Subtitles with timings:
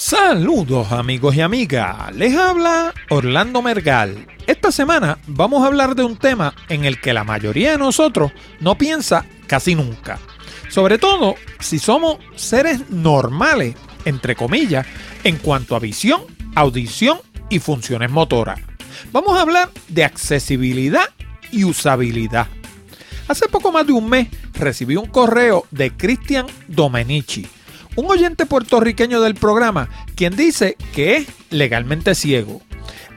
[0.00, 4.28] Saludos amigos y amigas, les habla Orlando Mergal.
[4.46, 8.30] Esta semana vamos a hablar de un tema en el que la mayoría de nosotros
[8.60, 10.20] no piensa casi nunca.
[10.68, 13.74] Sobre todo si somos seres normales,
[14.04, 14.86] entre comillas,
[15.24, 16.22] en cuanto a visión,
[16.54, 17.18] audición
[17.50, 18.60] y funciones motoras.
[19.10, 21.10] Vamos a hablar de accesibilidad
[21.50, 22.46] y usabilidad.
[23.26, 27.48] Hace poco más de un mes recibí un correo de Cristian Domenici
[27.98, 32.62] un oyente puertorriqueño del programa, quien dice que es legalmente ciego.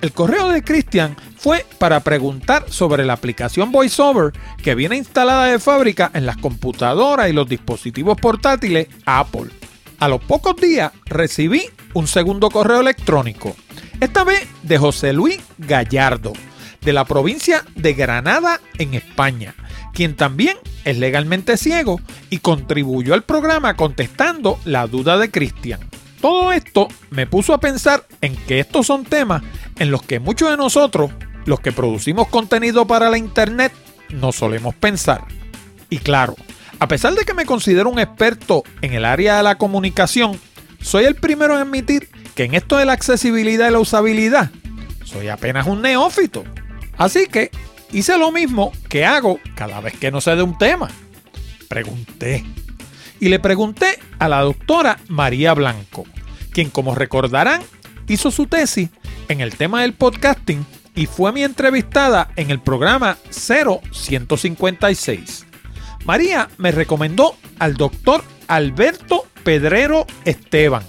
[0.01, 5.59] El correo de Christian fue para preguntar sobre la aplicación VoiceOver que viene instalada de
[5.59, 9.51] fábrica en las computadoras y los dispositivos portátiles Apple.
[9.99, 11.61] A los pocos días recibí
[11.93, 13.55] un segundo correo electrónico,
[13.99, 16.33] esta vez de José Luis Gallardo,
[16.81, 19.53] de la provincia de Granada en España,
[19.93, 21.99] quien también es legalmente ciego
[22.29, 25.79] y contribuyó al programa contestando la duda de Cristian.
[26.21, 29.41] Todo esto me puso a pensar en que estos son temas
[29.79, 31.11] en los que muchos de nosotros,
[31.45, 33.71] los que producimos contenido para la internet,
[34.09, 35.25] no solemos pensar.
[35.89, 36.35] Y claro,
[36.79, 40.39] a pesar de que me considero un experto en el área de la comunicación,
[40.81, 44.51] soy el primero en admitir que en esto de la accesibilidad y la usabilidad,
[45.03, 46.43] soy apenas un neófito.
[46.97, 47.51] Así que
[47.91, 50.89] hice lo mismo que hago cada vez que no sé de un tema.
[51.67, 52.45] Pregunté.
[53.19, 56.05] Y le pregunté a la doctora María Blanco,
[56.51, 57.61] quien como recordarán
[58.07, 58.89] hizo su tesis
[59.29, 65.45] en el tema del podcasting y fue mi entrevistada en el programa 0156.
[66.05, 70.81] María me recomendó al doctor Alberto Pedrero Esteban,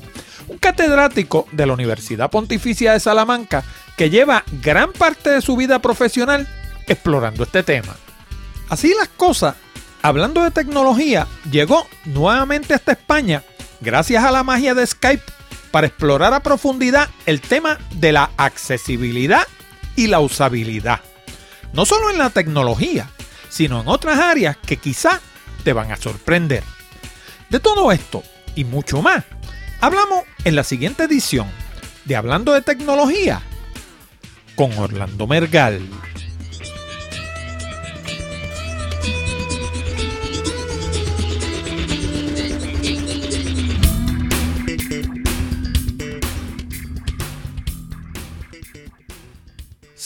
[0.49, 3.63] un catedrático de la Universidad Pontificia de Salamanca
[3.97, 6.49] que lleva gran parte de su vida profesional
[6.87, 7.97] explorando este tema.
[8.69, 9.57] Así las cosas,
[10.03, 13.43] hablando de tecnología, llegó nuevamente hasta España
[13.81, 15.25] gracias a la magia de Skype
[15.71, 19.47] para explorar a profundidad el tema de la accesibilidad
[19.97, 21.01] y la usabilidad.
[21.73, 23.11] No solo en la tecnología,
[23.49, 25.21] sino en otras áreas que quizá
[25.65, 26.63] te van a sorprender.
[27.49, 28.23] De todo esto
[28.55, 29.25] y mucho más,
[29.81, 31.47] hablamos en la siguiente edición
[32.05, 33.43] de Hablando de Tecnología
[34.55, 35.81] con Orlando Mergal.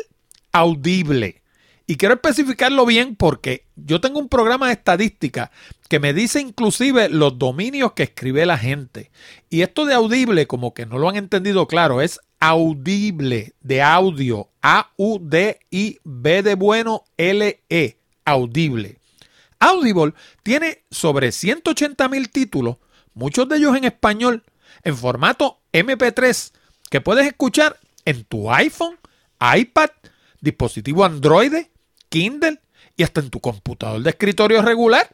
[0.51, 1.41] audible.
[1.87, 5.49] Y quiero especificarlo bien porque yo tengo un programa de estadística
[5.87, 9.09] que me dice inclusive los dominios que escribe la gente.
[9.49, 14.49] Y esto de audible, como que no lo han entendido claro, es audible, de audio,
[14.61, 18.98] A-U-D-I-B de bueno, L-E, audible.
[19.59, 22.77] Audible tiene sobre 180 mil títulos,
[23.13, 24.43] muchos de ellos en español,
[24.83, 26.53] en formato MP3,
[26.89, 28.97] que puedes escuchar en tu iPhone,
[29.39, 29.89] iPad,
[30.41, 31.53] dispositivo Android,
[32.09, 32.59] Kindle
[32.95, 35.09] y hasta en tu computador de escritorio regular.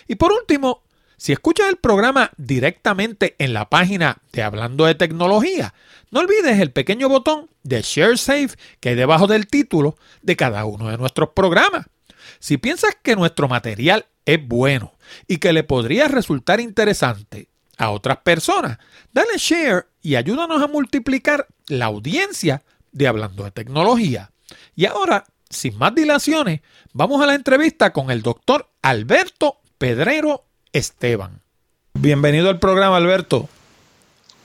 [0.07, 0.81] Y por último,
[1.23, 5.73] Si escuchas el programa directamente en la página de Hablando de Tecnología,
[6.11, 8.49] no olvides el pequeño botón de Share Save
[8.81, 11.85] que hay debajo del título de cada uno de nuestros programas.
[12.39, 17.47] Si piensas que nuestro material es bueno y que le podría resultar interesante
[17.77, 18.77] a otras personas,
[19.13, 24.31] dale share y ayúdanos a multiplicar la audiencia de Hablando de Tecnología.
[24.75, 26.59] Y ahora, sin más dilaciones,
[26.91, 31.39] vamos a la entrevista con el doctor Alberto Pedrero Esteban.
[31.93, 33.47] Bienvenido al programa, Alberto.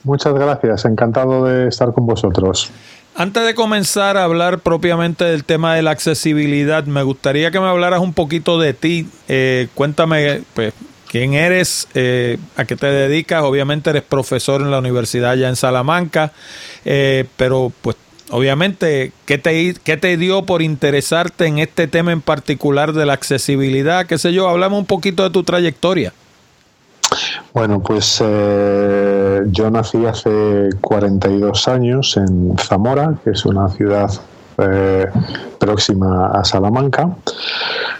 [0.03, 2.71] Muchas gracias, encantado de estar con vosotros.
[3.15, 7.67] Antes de comenzar a hablar propiamente del tema de la accesibilidad, me gustaría que me
[7.67, 9.09] hablaras un poquito de ti.
[9.27, 10.73] Eh, cuéntame, pues,
[11.09, 13.43] quién eres, eh, a qué te dedicas.
[13.43, 16.31] Obviamente eres profesor en la universidad ya en Salamanca,
[16.85, 17.97] eh, pero pues
[18.29, 23.13] obviamente, ¿qué te, ¿qué te dio por interesarte en este tema en particular de la
[23.13, 24.05] accesibilidad?
[24.05, 24.47] ¿Qué sé yo?
[24.47, 26.13] Hablamos un poquito de tu trayectoria.
[27.53, 34.09] Bueno, pues eh, yo nací hace 42 años en Zamora, que es una ciudad
[34.61, 35.07] eh,
[35.59, 37.09] próxima a Salamanca.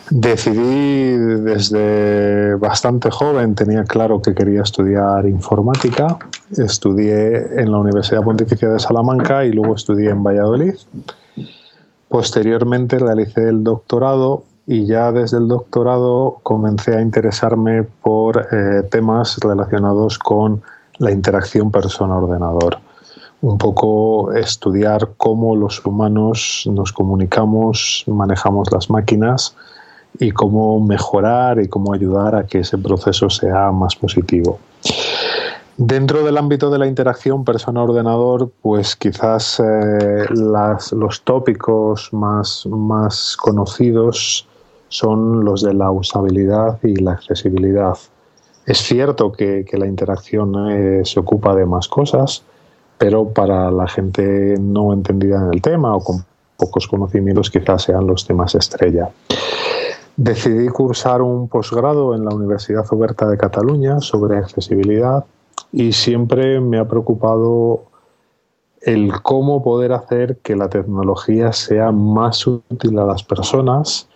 [0.09, 6.17] Decidí desde bastante joven, tenía claro que quería estudiar informática.
[6.57, 10.73] Estudié en la Universidad Pontificia de Salamanca y luego estudié en Valladolid.
[12.07, 19.37] Posteriormente realicé el doctorado y ya desde el doctorado comencé a interesarme por eh, temas
[19.39, 20.61] relacionados con
[20.97, 22.79] la interacción persona-ordenador.
[23.41, 29.55] Un poco estudiar cómo los humanos nos comunicamos, manejamos las máquinas
[30.19, 34.59] y cómo mejorar y cómo ayudar a que ese proceso sea más positivo.
[35.77, 44.45] Dentro del ámbito de la interacción persona-ordenador, pues quizás eh, los tópicos más, más conocidos
[44.89, 47.97] son los de la usabilidad y la accesibilidad.
[48.65, 52.43] Es cierto que, la interacción eh, se ocupa de más cosas,
[52.99, 56.25] pero para la gente no entendida en el tema o con
[56.57, 59.09] pocos conocimientos quizás sean los temas estrella.
[60.17, 65.23] Decidí cursar un posgrado en la Universidad Oberta de Cataluña sobre accesibilidad
[65.71, 67.83] y siempre me ha preocupado
[68.81, 74.09] el cómo poder hacer que la tecnología sea más útil a las personas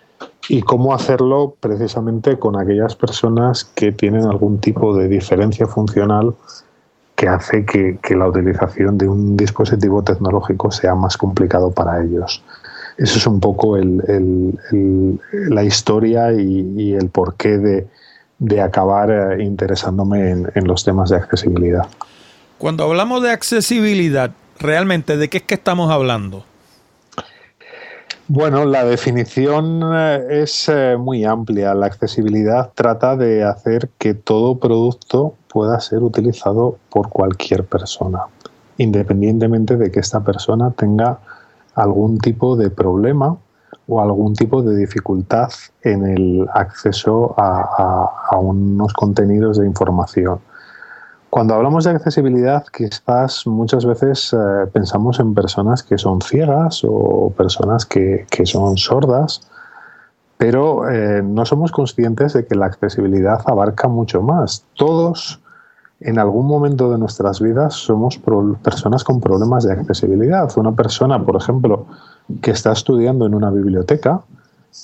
[0.50, 6.36] y cómo hacerlo precisamente con aquellas personas que tienen algún tipo de diferencia funcional
[7.24, 12.44] que hace que, la utilización de un dispositivo tecnológico sea más complicado para ellos.
[12.98, 17.88] Eso es un poco la historia y, el porqué
[18.40, 21.88] de, acabar eh, interesándome en los temas de accesibilidad.
[22.58, 26.44] Cuando hablamos de accesibilidad, realmente, ¿de qué es que estamos hablando?
[28.30, 31.74] Bueno, la definición eh, es eh, muy amplia.
[31.74, 38.22] La accesibilidad trata de hacer que todo producto pueda ser utilizado por cualquier persona,
[38.78, 41.20] independientemente de que esta persona tenga
[41.76, 43.38] algún tipo de problema
[43.88, 45.50] o algún tipo de dificultad
[45.82, 50.40] en el acceso a, unos contenidos de información.
[51.34, 57.34] Cuando hablamos de accesibilidad, quizás muchas veces eh, pensamos en personas que son ciegas o
[57.36, 59.42] personas que, son sordas,
[60.38, 64.64] pero eh, no somos conscientes de que la accesibilidad abarca mucho más.
[64.76, 65.42] Todos,
[66.02, 68.20] en algún momento de nuestras vidas, somos
[68.62, 70.56] personas con problemas de accesibilidad.
[70.56, 71.88] Una persona, por ejemplo,
[72.44, 74.22] que está estudiando en una biblioteca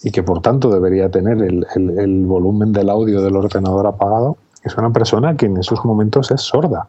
[0.02, 4.92] y que por tanto debería tener el volumen del audio del ordenador apagado, es una
[4.92, 6.88] persona que en esos momentos es sorda.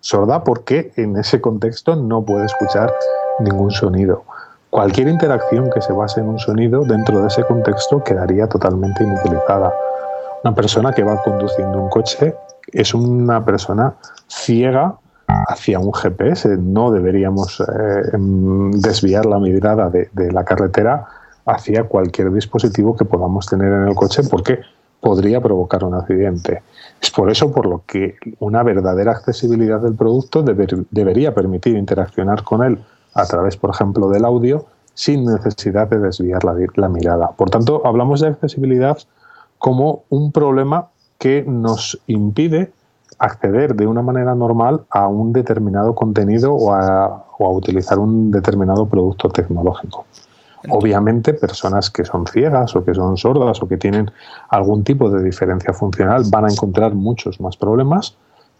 [0.00, 2.92] Sorda porque en ese contexto no puede escuchar
[3.40, 4.24] ningún sonido.
[4.70, 9.74] Cualquier interacción que se base en un sonido dentro de ese contexto quedaría totalmente inutilizada.
[10.44, 12.34] Una persona que va conduciendo un coche
[12.72, 13.94] es una persona
[14.28, 14.94] ciega
[15.26, 16.56] hacia un GPS.
[16.56, 21.06] No deberíamos eh, em, desviar la mirada de, de la carretera
[21.46, 24.60] hacia cualquier dispositivo que podamos tener en el coche porque
[25.00, 26.62] podría provocar un accidente.
[27.00, 32.62] Es por eso por lo que una verdadera accesibilidad del producto debería permitir interaccionar con
[32.62, 32.78] él
[33.14, 37.30] a través, por ejemplo, del audio sin necesidad de desviar la, mirada.
[37.36, 38.98] Por tanto, hablamos de accesibilidad
[39.58, 40.88] como un problema
[41.18, 42.72] que nos impide
[43.18, 49.28] acceder de una manera normal a un determinado contenido o a utilizar un determinado producto
[49.28, 50.04] tecnológico.
[50.68, 54.10] Obviamente, personas que son ciegas o que son sordas o que tienen
[54.50, 58.16] algún tipo de diferencia funcional van a encontrar muchos más problemas,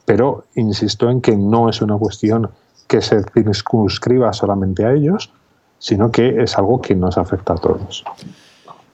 [0.06, 2.50] pero insisto en que no es una cuestión
[2.88, 5.30] que se circunscriba solamente a ellos,
[5.78, 8.04] sino que es algo que nos afecta a todos.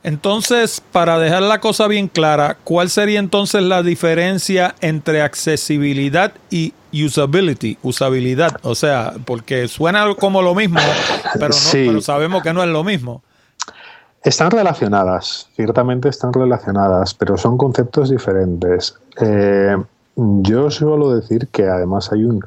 [0.02, 6.75] Entonces, para dejar la cosa bien clara, ¿cuál sería entonces la diferencia entre accesibilidad y
[7.04, 7.78] usability?
[7.82, 10.80] Usabilidad, o sea, porque suena como lo mismo,
[11.34, 13.22] pero, no, pero sabemos que no es lo mismo.
[14.22, 18.96] Están relacionadas, ciertamente están relacionadas, pero son conceptos diferentes.
[19.20, 19.76] Eh,
[20.16, 22.44] yo suelo decir que además hay un,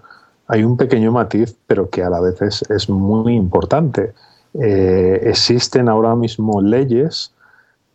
[0.48, 4.14] hay un pequeño matiz, pero que a la vez es, muy importante.
[4.56, 7.32] Eh, existen ahora mismo leyes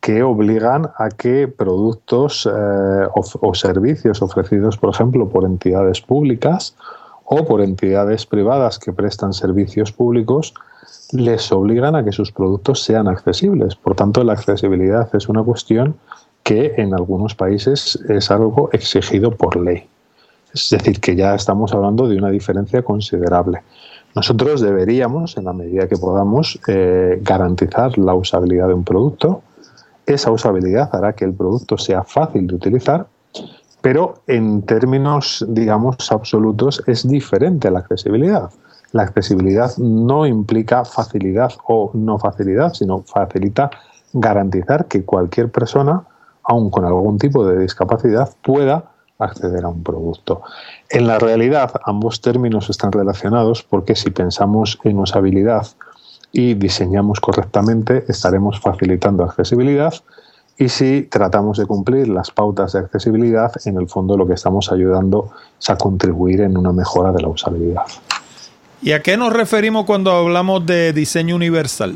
[0.05, 6.77] que obligan a que productos eh, o, servicios ofrecidos, por ejemplo, por entidades públicas
[7.25, 10.53] o por entidades privadas que prestan servicios públicos,
[11.13, 13.77] les obligan a que sus productos sean accesibles.
[13.77, 15.97] Por tanto, la accesibilidad es una cuestión
[16.43, 19.89] que en algunos países es algo exigido por ley.
[20.53, 23.63] Es decir, que ya estamos hablando de una diferencia considerable.
[24.15, 29.41] Nosotros deberíamos, en la medida que podamos, eh, garantizar la usabilidad de un producto.
[30.07, 33.07] Esa usabilidad hará que el producto sea fácil de utilizar,
[33.81, 38.51] pero en términos, digamos, absolutos es diferente a la accesibilidad.
[38.93, 43.71] La accesibilidad no implica facilidad o no facilidad, sino facilita
[44.13, 46.05] garantizar que cualquier persona,
[46.45, 48.85] aun con algún tipo de discapacidad, pueda
[49.19, 50.43] acceder a un producto.
[50.89, 55.67] En la realidad, ambos términos están relacionados porque si pensamos en usabilidad
[56.35, 59.95] y diseñamos correctamente, estaremos facilitando accesibilidad
[60.59, 64.71] y si tratamos de cumplir las pautas de accesibilidad, en el fondo lo que estamos
[64.73, 67.85] ayudando es a contribuir en una mejora de la usabilidad.
[68.83, 71.95] ¿Y a qué nos referimos cuando hablamos de diseño universal?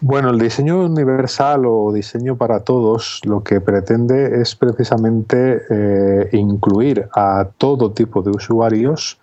[0.00, 7.08] Bueno, el diseño universal o diseño para todos lo que pretende es precisamente eh, incluir
[7.14, 9.18] a todo tipo de usuarios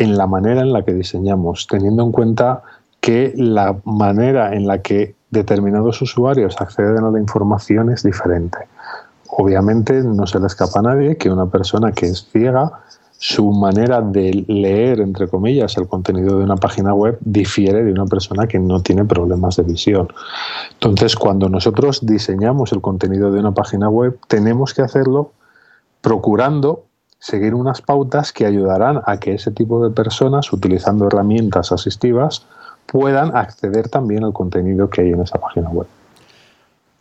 [0.00, 2.62] en la manera en la que diseñamos, teniendo en cuenta
[3.00, 8.58] que la manera en la que determinados usuarios acceden a la información es diferente.
[9.28, 12.72] Obviamente no se le escapa a nadie que una persona que es ciega
[13.18, 18.06] su manera de leer, entre comillas, el contenido de una página web difiere de una
[18.06, 20.08] persona que no tiene problemas de visión.
[20.72, 25.32] Entonces, cuando nosotros diseñamos el contenido de una página web, tenemos que hacerlo
[26.00, 26.84] procurando
[27.20, 32.44] seguir unas pautas que ayudarán a que ese tipo de personas, utilizando herramientas asistivas,
[32.86, 35.86] puedan acceder también al contenido que hay en esa página web.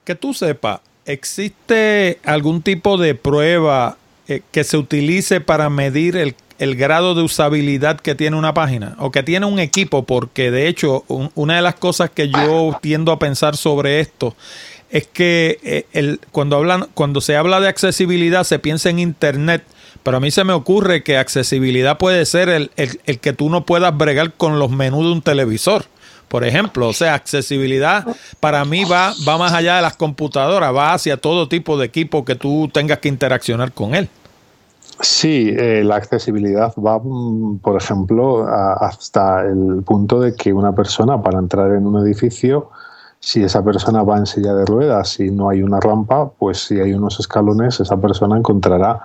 [0.04, 3.98] Que tú sepas, ¿existe algún tipo de prueba
[4.28, 6.36] eh, que se utilice para medir el,
[6.76, 11.06] grado de usabilidad que tiene una página o que tiene un equipo, porque de hecho
[11.08, 14.36] una de las cosas que yo tiendo a pensar sobre esto
[14.92, 19.64] es que eh, el, cuando, hablan, cuando se habla de accesibilidad se piensa en Internet,
[20.10, 23.64] pero a mí se me ocurre que accesibilidad puede ser el, el que tú no
[23.64, 25.86] puedas bregar con los menús de un televisor
[26.28, 26.88] por ejemplo.
[26.88, 28.08] O sea, accesibilidad
[28.40, 32.26] para mí va, va más allá de las computadoras, va hacia todo tipo de equipo
[32.26, 34.10] que tú tengas que interaccionar con él.
[35.00, 41.22] Sí, eh, la accesibilidad va, mm, por ejemplo, hasta el punto de que una persona
[41.22, 42.72] para entrar en un edificio,
[43.20, 46.80] si esa persona va en silla de ruedas y no hay una rampa, pues si
[46.80, 49.02] hay unos escalones, esa persona encontrará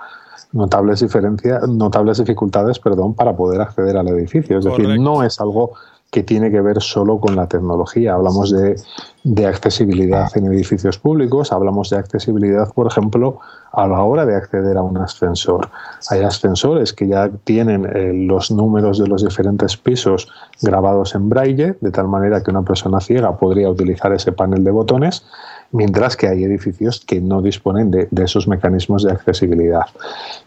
[0.55, 4.57] notables diferencias, notables dificultades, perdón, para poder acceder al edificio.
[4.57, 5.73] Es decir, no es algo
[6.11, 8.13] que tiene que ver solo con la tecnología.
[8.13, 13.39] Hablamos de, accesibilidad en edificios públicos, hablamos de accesibilidad, por ejemplo,
[13.73, 15.67] a la hora de acceder a un ascensor.
[16.09, 20.29] Hay ascensores que ya tienen eh, los números de los diferentes pisos
[20.61, 24.71] grabados en braille, de tal manera que una persona ciega podría utilizar ese panel de
[24.71, 25.25] botones,
[25.71, 29.85] mientras que hay edificios que no disponen de, esos mecanismos de accesibilidad.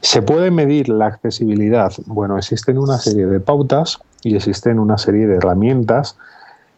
[0.01, 1.93] ¿Se puede medir la accesibilidad?
[2.07, 6.17] Bueno, existen una serie de pautas y existen una serie de herramientas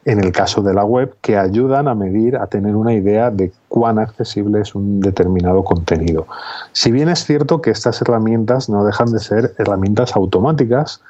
[0.04, 3.52] en el caso de la web que ayudan a medir, a tener una idea de
[3.68, 6.26] cuán accesible es un determinado contenido.
[6.73, 11.02] Si bien es cierto que estas herramientas no dejan de ser herramientas automáticas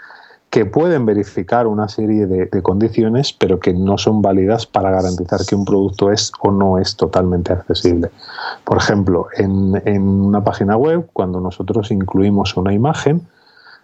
[0.51, 5.55] que pueden verificar una serie de, condiciones, pero que no son válidas para garantizar que
[5.55, 8.11] un producto es o no es totalmente accesible.
[8.65, 13.23] Por ejemplo, en, una página web, cuando nosotros incluimos una imagen,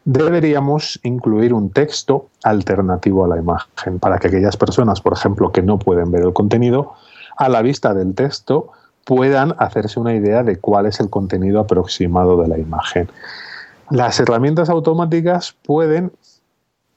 [0.04, 5.62] deberíamos incluir un texto alternativo a la imagen para que aquellas personas, por ejemplo, que
[5.62, 6.94] no pueden ver el contenido,
[7.36, 8.72] a la vista del texto
[9.04, 13.08] puedan hacerse una idea de cuál es el contenido aproximado de la imagen.
[13.88, 16.10] Las herramientas automáticas pueden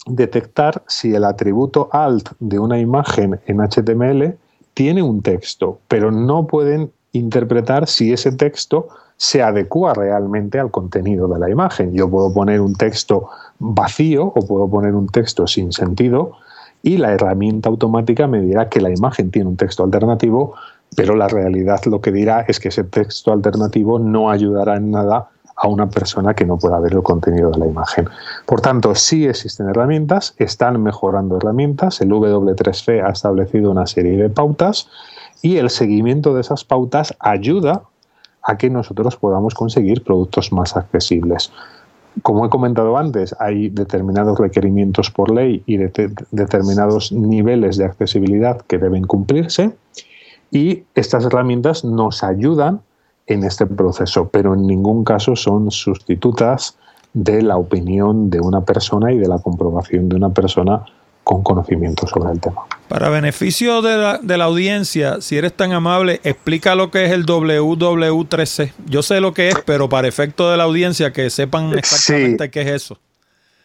[0.05, 4.37] detectar si el atributo alt de una imagen en HTML
[4.73, 8.87] tiene un texto, pero no pueden interpretar si ese texto
[9.17, 11.93] se adecua realmente al contenido de la imagen.
[11.93, 13.27] Yo puedo poner un texto
[13.59, 16.31] vacío o puedo poner un texto sin sentido
[16.81, 20.53] y la herramienta automática me dirá que la imagen tiene un texto alternativo,
[20.95, 25.29] pero la realidad lo que dirá es que ese texto alternativo no ayudará en nada
[25.61, 28.07] a una persona que no pueda ver el contenido de la imagen.
[28.45, 34.29] Por tanto, sí existen herramientas, están mejorando herramientas, el W3C ha establecido una serie de
[34.29, 34.87] pautas
[35.41, 37.83] y el seguimiento de esas pautas ayuda
[38.41, 41.51] a que nosotros podamos conseguir productos más accesibles.
[42.23, 48.77] Como he comentado antes, hay determinados requerimientos por ley y determinados niveles de accesibilidad que
[48.77, 49.75] deben cumplirse
[50.51, 52.81] y estas herramientas nos ayudan
[53.29, 56.77] en este proceso, pero en ningún caso son sustitutas
[57.13, 60.83] de la opinión de una persona y de la comprobación de una persona
[61.23, 62.63] con conocimiento sobre el tema.
[62.87, 67.11] Para beneficio de la, de la, audiencia, si eres tan amable, explica lo que es
[67.11, 68.73] el WW3C.
[68.87, 72.61] Yo sé lo que es, pero para efecto de la audiencia, que sepan exactamente qué
[72.61, 72.97] es eso.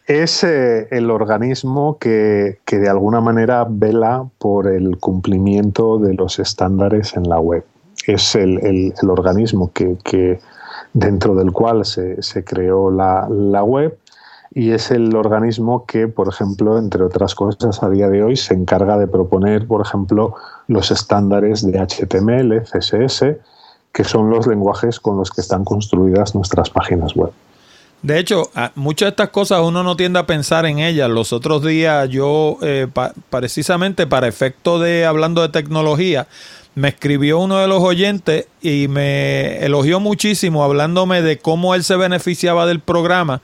[0.05, 6.37] Es eh, el organismo que, que de alguna manera vela por el cumplimiento de los
[6.37, 7.65] estándares en la web
[8.07, 10.39] es el, el, organismo que, que,
[10.93, 13.97] dentro del cual se, se creó la, la, web
[14.53, 18.53] y es el organismo que, por ejemplo, entre otras cosas, a día de hoy se
[18.53, 20.35] encarga de proponer, por ejemplo,
[20.67, 23.37] los estándares de HTML, CSS,
[23.91, 27.31] que son los lenguajes con los que están construidas nuestras páginas web.
[28.01, 31.09] De hecho, muchas de estas cosas uno no tiende a pensar en ellas.
[31.09, 32.87] Los otros días yo, eh,
[33.31, 36.27] precisamente para efecto de hablando de tecnología,
[36.75, 41.95] me escribió uno de los oyentes y me elogió muchísimo hablándome de cómo él se
[41.95, 43.41] beneficiaba del programa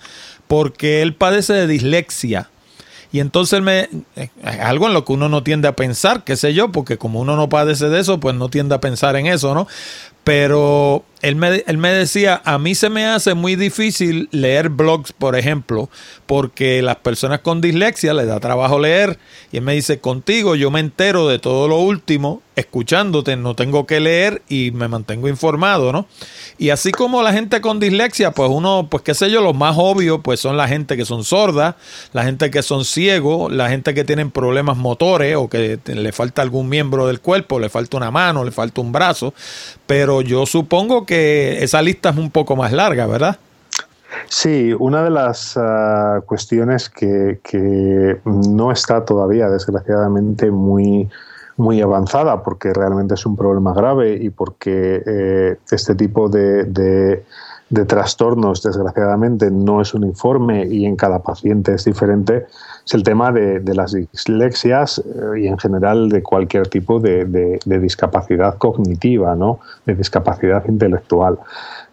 [0.48, 2.50] porque él padece de dislexia.
[3.14, 3.90] Y entonces me,
[4.60, 7.36] algo en lo que uno no tiende a pensar, qué sé yo, porque como uno
[7.36, 9.68] no padece de eso, pues no tiende a pensar en eso, ¿no?
[10.24, 15.14] Pero él me, él me decía, a mí se me hace muy difícil leer blogs,
[15.14, 15.90] por ejemplo,
[16.26, 19.20] porque las personas con dislexia les da trabajo leer.
[19.52, 23.86] Y él me dice, contigo yo me entero de todo lo último, escuchándote, no tengo
[23.86, 26.08] que leer y me mantengo informado, ¿no?
[26.58, 29.76] Y así como la gente con dislexia, pues uno, pues qué sé yo, los más
[29.78, 31.76] obvios, pues son la gente que son sordas,
[32.14, 36.42] la gente que son ciegos, la gente que tienen problemas motores o que le falta
[36.42, 39.34] algún miembro del cuerpo, le falta una mano, le falta un brazo.
[39.88, 43.38] Pero yo supongo que esa lista es un poco más larga, ¿verdad?
[44.28, 51.10] Sí, una de las uh, cuestiones que, que, no está todavía, desgraciadamente, muy
[51.58, 57.24] muy avanzada porque realmente es un problema grave y porque eh, este tipo de,
[57.88, 62.46] trastornos desgraciadamente no es uniforme y en cada paciente es diferente
[62.86, 68.58] es el tema de, las dislexias eh, y en general de cualquier tipo de, discapacidad
[68.58, 69.60] cognitiva, ¿no?
[69.86, 71.38] de discapacidad intelectual.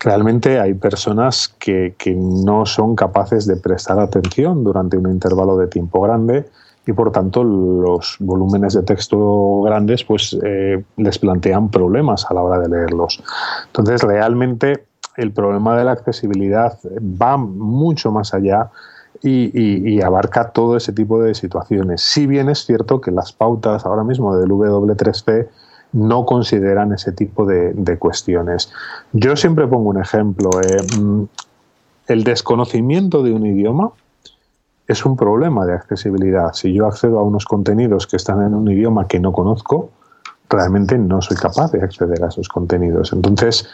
[0.00, 5.66] Realmente hay personas que, que no son capaces de prestar atención durante un intervalo de
[5.66, 6.46] tiempo grande
[6.88, 12.42] y por tanto los volúmenes de texto grandes pues eh, les plantean problemas a la
[12.42, 13.22] hora de leerlos.
[13.66, 14.88] Entonces realmente
[15.18, 16.78] el problema de la accesibilidad
[17.20, 18.70] va mucho más allá
[19.20, 22.02] y, abarca todo ese tipo de situaciones.
[22.02, 25.48] Si bien es cierto que las pautas ahora mismo del W3C
[25.92, 28.70] no consideran ese tipo de, cuestiones.
[29.12, 30.50] Yo siempre pongo un ejemplo.
[30.62, 31.24] Eh, mm,
[32.07, 33.90] el desconocimiento de un idioma
[34.87, 36.52] es un problema de accesibilidad.
[36.52, 39.90] Si yo accedo a unos contenidos que están en un idioma que no conozco,
[40.48, 43.12] realmente no soy capaz de acceder a esos contenidos.
[43.12, 43.68] Entonces,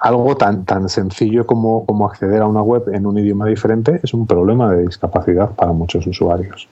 [0.00, 4.14] algo tan, tan sencillo como, como acceder a una web en un idioma diferente es
[4.14, 6.68] un problema de discapacidad para muchos usuarios.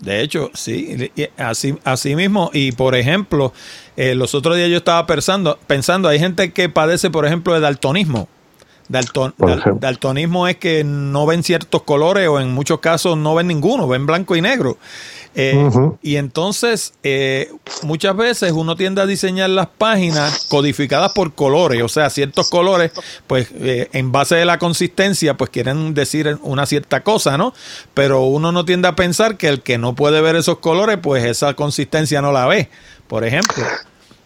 [0.00, 2.50] De hecho, sí, así, así mismo.
[2.52, 3.52] Y por ejemplo,
[3.96, 7.60] eh, los otros días yo estaba pensando, pensando, hay gente que padece, por ejemplo, de
[7.60, 8.28] daltonismo.
[8.88, 14.06] Daltonismo es que no ven ciertos colores o en muchos casos no ven ninguno, ven
[14.06, 14.78] blanco y negro.
[15.34, 15.70] Eh,
[16.02, 21.88] y entonces, eh, muchas veces uno tiende a diseñar las páginas codificadas por colores, o
[21.88, 22.90] sea, ciertos colores,
[23.26, 27.52] pues eh, en base de la consistencia, pues quieren decir una cierta cosa, ¿no?
[27.94, 31.24] Pero uno no tiende a pensar que el que no puede ver esos colores, pues
[31.24, 32.68] esa consistencia no la ve,
[33.06, 33.64] por ejemplo.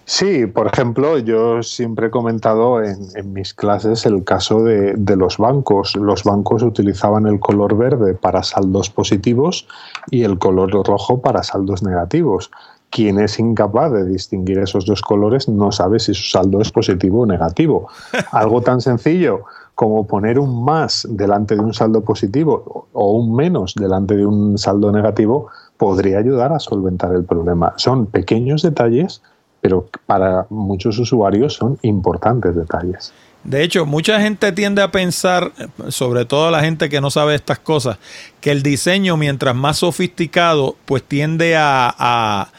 [0.04, 5.94] Sí, por ejemplo, yo siempre he comentado en, mis clases el caso de, los bancos.
[5.96, 9.66] Los bancos utilizaban el color verde para saldos positivos
[10.10, 12.50] y el color rojo para saldos negativos.
[12.90, 17.22] Quien es incapaz de distinguir esos dos colores no sabe si su saldo es positivo
[17.22, 17.88] o negativo.
[18.32, 23.74] Algo tan sencillo como poner un más delante de un saldo positivo o un menos
[23.74, 25.46] delante de un saldo negativo
[25.78, 27.72] podría ayudar a solventar el problema.
[27.76, 29.22] Son pequeños detalles
[29.62, 33.12] pero para muchos usuarios son importantes detalles.
[33.44, 35.52] De hecho, mucha gente tiende a pensar,
[35.88, 37.98] sobre todo la gente que no sabe estas cosas,
[38.40, 42.50] que el diseño, mientras más sofisticado, pues tiende a,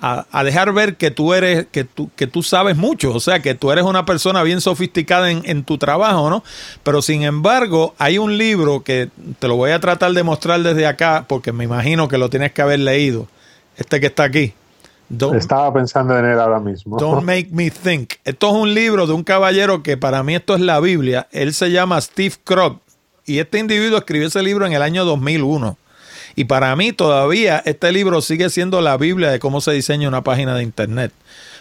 [0.00, 3.54] a, dejar ver que tú eres, que tú, que tú sabes mucho, o sea, que
[3.54, 6.42] tú eres una persona bien sofisticada en, en, tu trabajo, ¿no?
[6.82, 10.86] Pero sin embargo, hay un libro que te lo voy a tratar de mostrar desde
[10.86, 13.28] acá, porque me imagino que lo tienes que haber leído,
[13.76, 14.54] este que está aquí.
[15.34, 16.96] Estaba pensando en él ahora mismo.
[16.98, 18.14] Don't Make Me Think.
[18.24, 21.28] Esto es un libro de un caballero que para mí esto es la Biblia.
[21.32, 22.78] Él se llama Steve Krog
[23.26, 25.76] y este individuo escribió ese libro en el año 2001.
[26.34, 30.22] Y para mí todavía este libro sigue siendo la Biblia de cómo se diseña una
[30.22, 31.12] página de Internet.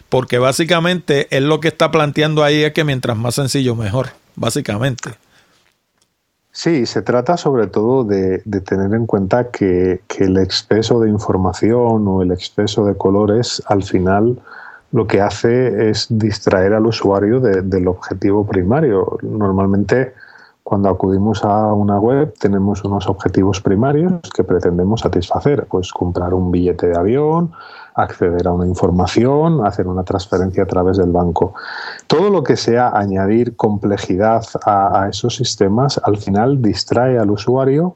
[0.08, 4.10] Porque básicamente él lo que está planteando ahí es que mientras más sencillo, mejor.
[4.36, 5.12] Básicamente.
[6.54, 12.22] Sí, se trata sobre todo de, tener en cuenta que, el exceso de información o
[12.22, 14.38] el exceso de colores al final
[14.92, 19.18] lo que hace es distraer al usuario del objetivo primario.
[19.22, 20.14] Normalmente
[20.64, 26.52] cuando acudimos a una web tenemos unos objetivos primarios que pretendemos satisfacer, pues comprar un
[26.52, 27.52] billete de avión,
[27.96, 31.54] acceder a una información, hacer una transferencia a través del banco.
[32.08, 37.96] Todo lo que sea añadir complejidad a, esos sistemas al final distrae al usuario,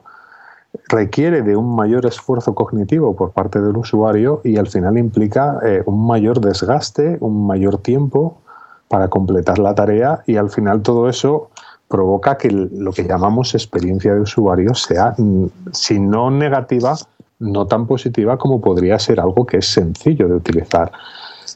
[0.90, 5.84] requiere de un mayor esfuerzo cognitivo por parte del usuario y al final implica eh,
[5.86, 8.42] un mayor desgaste, un mayor tiempo
[8.90, 11.50] para completar la tarea y al final todo eso
[11.96, 16.94] provoca que lo que llamamos experiencia de usuario sea, mm, si no negativa,
[17.40, 20.92] no tan positiva como podría ser algo que es sencillo de utilizar.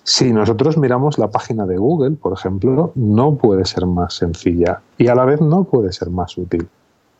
[0.04, 5.10] Si nosotros miramos la página de Google, por ejemplo, no puede ser más sencilla y
[5.10, 6.69] a la vez no puede ser más útil.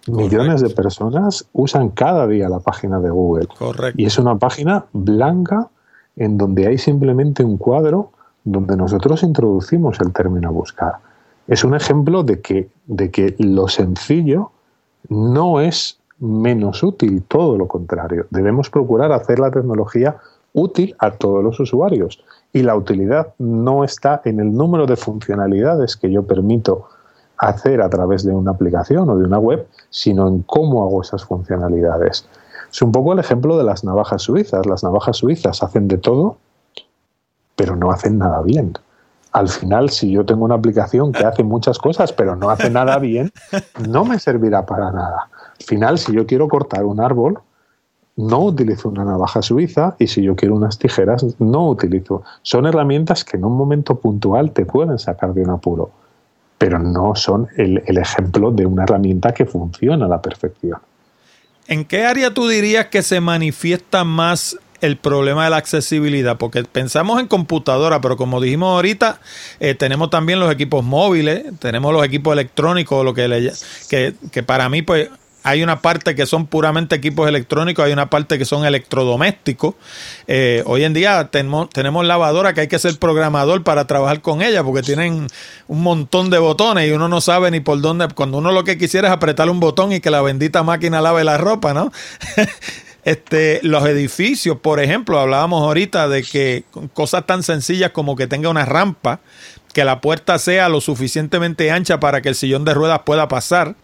[0.08, 3.50] Millones de personas usan cada día la página de Google.
[3.98, 5.68] Y es una página blanca
[6.16, 8.12] en donde hay simplemente un cuadro
[8.46, 11.09] donde nosotros introducimos el término a buscar.
[11.50, 14.52] Es un ejemplo de que, de que lo sencillo
[15.10, 18.28] no es menos útil, todo lo contrario.
[18.30, 20.18] Debemos procurar hacer la tecnología
[20.54, 25.98] útil a todos los usuarios y la utilidad no está en el número de funcionalidades
[25.98, 26.88] que yo permito
[27.40, 31.26] hacer a través de una aplicación o de una web, sino en cómo hago esas
[31.26, 32.28] funcionalidades.
[32.72, 34.68] Es un poco el ejemplo de las navajas suizas.
[34.68, 36.38] Las navajas suizas hacen de todo,
[37.56, 38.74] pero no hacen nada bien.
[39.32, 42.98] Al final, si yo tengo una aplicación que hace muchas cosas, pero no hace nada
[42.98, 43.32] bien,
[43.88, 45.30] no me servirá para nada.
[45.60, 47.40] Al final, si yo quiero cortar un árbol,
[48.20, 52.24] no utilizo una navaja suiza y si yo quiero unas tijeras, no utilizo.
[52.42, 55.92] Son herramientas que en un momento puntual te pueden sacar de un apuro,
[56.58, 60.80] pero no son el, ejemplo de una herramienta que funciona a la perfección.
[61.68, 66.64] ¿En qué área tú dirías que se manifiesta más el problema de la accesibilidad, porque
[66.64, 69.20] pensamos en computadora, pero como dijimos ahorita,
[69.60, 73.52] eh, tenemos también los equipos móviles, tenemos los equipos electrónicos, lo que, le,
[73.90, 75.10] que, que para mí pues
[75.44, 79.76] hay una parte que son puramente equipos electrónicos, hay una parte que son electrodomésticos.
[80.28, 84.42] Eh, hoy en día tenemos, tenemos lavadora que hay que ser programador para trabajar con
[84.42, 85.28] ella porque tienen
[85.68, 88.08] un montón de botones y uno no sabe ni por dónde.
[88.10, 91.24] Cuando uno lo que quisiera es apretar un botón y que la bendita máquina lave
[91.24, 91.92] la ropa, ¿no?
[93.04, 98.50] Este, los edificios, por ejemplo, hablábamos ahorita de que cosas tan sencillas como que tenga
[98.50, 99.22] una rampa,
[99.74, 103.76] que la puerta sea lo suficientemente ancha para que el sillón de ruedas pueda pasar,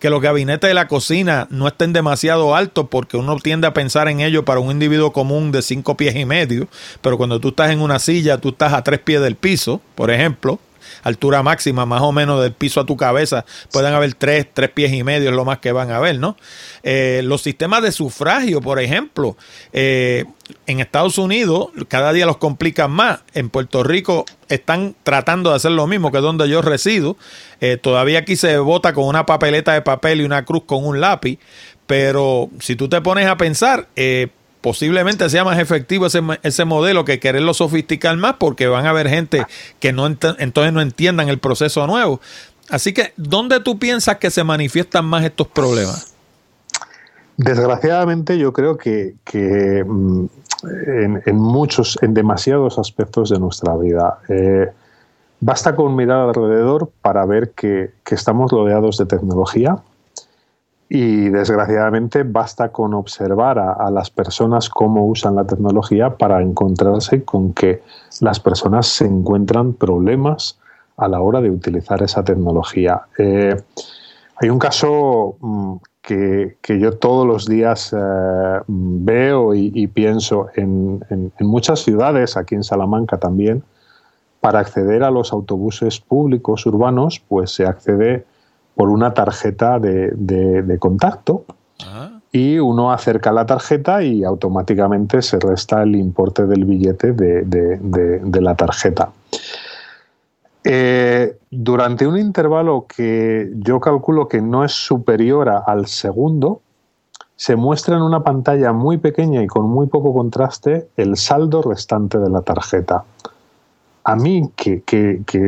[0.00, 4.08] que los gabinetes de la cocina no estén demasiado altos porque uno tiende a pensar
[4.08, 6.68] en ello para un individuo común de cinco pies y medio,
[7.00, 10.10] pero cuando tú estás en una silla, tú estás a tres pies del piso, por
[10.10, 10.58] ejemplo,
[11.02, 14.92] altura máxima, más o menos del piso a tu cabeza, pueden haber tres, tres pies
[14.92, 16.36] y medio, es lo más que van a ver, ¿no?
[16.82, 19.36] Eh, los sistemas de sufragio, por ejemplo,
[19.72, 20.24] eh,
[20.66, 23.20] en Estados Unidos cada día los complican más.
[23.32, 27.16] En Puerto Rico están tratando de hacer lo mismo que donde yo resido.
[27.60, 31.00] Eh, todavía aquí se vota con una papeleta de papel y una cruz con un
[31.00, 31.38] lápiz.
[31.86, 33.88] Pero si tú te pones a pensar,
[34.64, 39.10] posiblemente sea más efectivo ese, ese, modelo que quererlo sofisticar más porque van a haber
[39.10, 39.44] gente
[39.78, 42.18] que no entonces no entiendan el proceso nuevo.
[42.70, 46.14] Así que, ¿dónde tú piensas que se manifiestan más estos problemas?
[47.36, 49.16] Desgraciadamente yo creo que,
[49.86, 50.24] mm,
[51.26, 54.20] en, muchos, en demasiados aspectos de nuestra vida.
[54.30, 54.70] Eh,
[55.40, 59.76] basta con mirar alrededor para ver que, que estamos rodeados de tecnología,
[60.88, 67.52] y desgraciadamente basta con observar a, las personas cómo usan la tecnología para encontrarse con
[67.52, 67.82] que
[68.20, 70.58] las personas se encuentran problemas
[70.96, 73.02] a la hora de utilizar esa tecnología.
[73.18, 73.56] Eh,
[74.36, 81.02] hay un caso mm, que, yo todos los días eh, veo y, pienso en,
[81.40, 83.62] muchas ciudades, aquí en Salamanca también,
[84.40, 88.26] para acceder a los autobuses públicos urbanos, pues se accede
[88.74, 91.44] por una tarjeta de, contacto.
[91.84, 92.20] Ah.
[92.32, 98.54] Y uno acerca la tarjeta y automáticamente se resta el importe del billete de, la
[98.54, 99.10] tarjeta.
[100.64, 106.62] Eh, durante un intervalo que yo calculo que no es superior al segundo,
[107.36, 112.18] se muestra en una pantalla muy pequeña y con muy poco contraste el saldo restante
[112.18, 113.04] de la tarjeta.
[114.04, 114.82] A mí, que,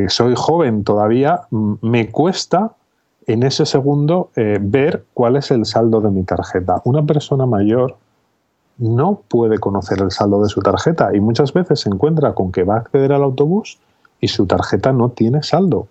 [0.09, 2.71] soy joven todavía, me cuesta
[3.27, 6.81] en ese segundo eh, ver cuál es el saldo de mi tarjeta.
[6.85, 7.97] Una persona mayor
[8.77, 12.63] no puede conocer el saldo de su tarjeta y muchas veces se encuentra con que
[12.63, 13.79] va a acceder al autobús
[14.21, 15.87] y su tarjeta no tiene saldo.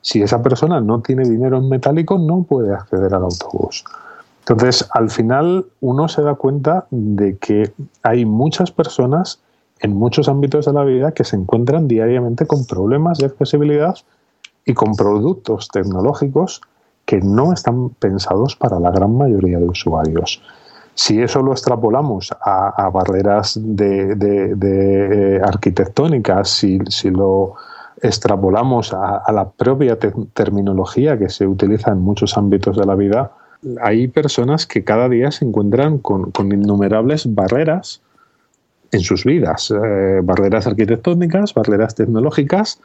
[0.00, 3.84] Si esa persona no tiene dinero en metálico, no puede acceder al autobús.
[4.40, 9.40] Entonces, al final uno se da cuenta de que hay muchas personas
[9.80, 13.96] en muchos ámbitos de la vida que se encuentran diariamente con problemas de accesibilidad
[14.66, 16.60] y con productos tecnológicos
[17.06, 20.42] que no están pensados para la gran mayoría de usuarios.
[20.94, 27.54] Si eso lo extrapolamos a, barreras de, arquitectónicas, si, lo
[28.02, 29.98] extrapolamos a, la propia
[30.32, 33.32] terminología que se utiliza en muchos ámbitos de la vida,
[33.82, 38.02] hay personas que cada día se encuentran con, innumerables barreras
[38.90, 42.80] en sus vidas, eh, barreras arquitectónicas, barreras tecnológicas,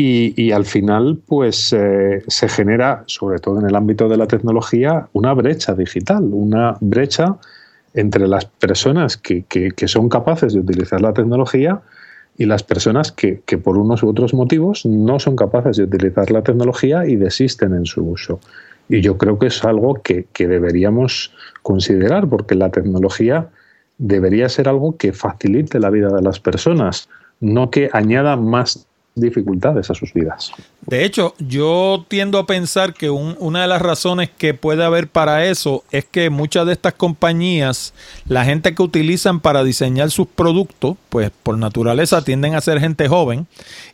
[0.00, 5.08] y, al final pues eh, se genera, sobre todo en el ámbito de la tecnología,
[5.12, 7.36] una brecha digital, una brecha
[7.94, 9.44] entre las personas que,
[9.86, 11.80] son capaces de utilizar la tecnología
[12.36, 16.30] y las personas que, que, por unos u otros motivos no son capaces de utilizar
[16.30, 18.38] la tecnología y desisten en su uso.
[18.88, 23.48] Y yo creo que es algo que, deberíamos considerar, porque la tecnología
[23.98, 27.08] debería ser algo que facilite la vida de las personas,
[27.40, 28.87] no que añada más
[29.20, 30.52] dificultades a sus vidas.
[30.86, 35.44] De hecho, yo tiendo a pensar que una de las razones que puede haber para
[35.44, 37.92] eso es que muchas de estas compañías,
[38.26, 43.08] la gente que utilizan para diseñar sus productos, pues por naturaleza tienden a ser gente
[43.08, 43.46] joven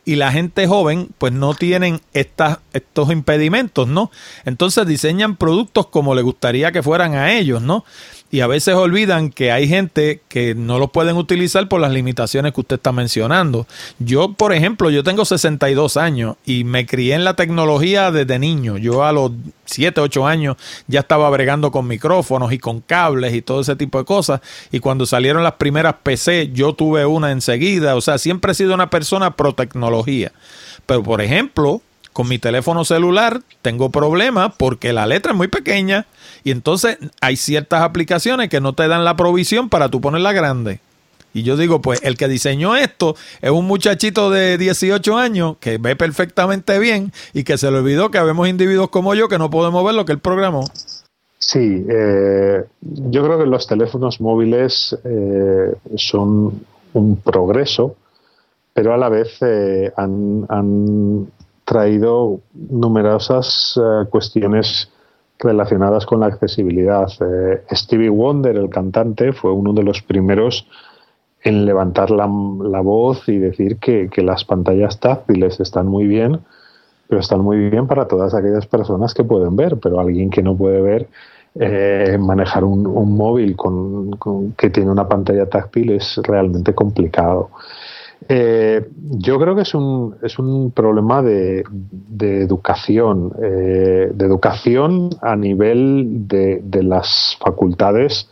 [0.05, 4.11] y la gente joven pues no tienen estos impedimentos, ¿no?
[4.45, 7.83] Entonces diseñan productos como le gustaría que fueran a ellos, ¿no?
[8.31, 12.53] Y a veces olvidan que hay gente que no lo pueden utilizar por las limitaciones
[12.53, 13.67] que usted está mencionando.
[13.99, 18.77] Yo, por ejemplo, yo tengo 62 años y me crié en la tecnología desde niño.
[18.77, 19.31] Yo a los
[19.65, 20.57] 7, 8 años
[20.87, 24.41] ya estaba bregando con micrófonos y con cables y todo ese tipo de cosas.
[24.71, 27.95] Y cuando salieron las primeras PC, yo tuve una enseguida.
[27.95, 30.31] O sea, siempre he sido una persona pro tecnología.
[30.85, 31.81] Pero, por ejemplo,
[32.15, 36.05] con mi teléfono celular tengo problemas porque la letra es muy pequeña
[36.45, 40.79] y entonces hay ciertas aplicaciones que no te dan la provisión para tú ponerla grande.
[41.33, 45.77] Y yo digo, pues el que diseñó esto es un muchachito de 18 años que
[45.77, 49.49] ve perfectamente bien y que se le olvidó que habemos individuos como yo que no
[49.49, 50.63] podemos ver lo que él programó.
[51.37, 57.97] Sí, eh, yo creo que los teléfonos móviles eh, son un progreso,
[58.73, 61.27] pero a la vez eh, han,
[61.65, 64.89] traído numerosas cuestiones
[65.39, 67.07] relacionadas con la accesibilidad.
[67.19, 70.67] Eh, Stevie Wonder, el cantante, fue uno de los primeros
[71.41, 76.39] en levantar la, voz y decir que, las pantallas táctiles están muy bien,
[77.07, 80.57] pero están muy bien para todas aquellas personas que pueden ver, pero alguien que no
[80.57, 81.07] puede ver,
[81.59, 82.83] eh, manejar un,
[83.15, 83.55] móvil
[84.57, 87.51] que tiene una pantalla táctil es realmente complicado.
[88.27, 88.83] Eh,
[89.19, 91.63] yo creo que es un, es un problema de,
[92.19, 98.27] educación, eh, de educación a nivel de, las facultades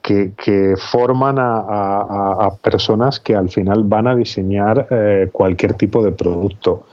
[0.00, 6.84] que, forman a, personas que al final van a diseñar eh, cualquier tipo de producto.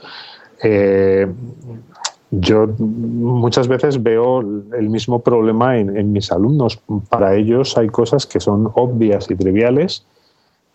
[2.30, 6.80] yo muchas veces veo el mismo problema en mis alumnos.
[7.08, 10.06] Para ellos hay cosas que son obvias y triviales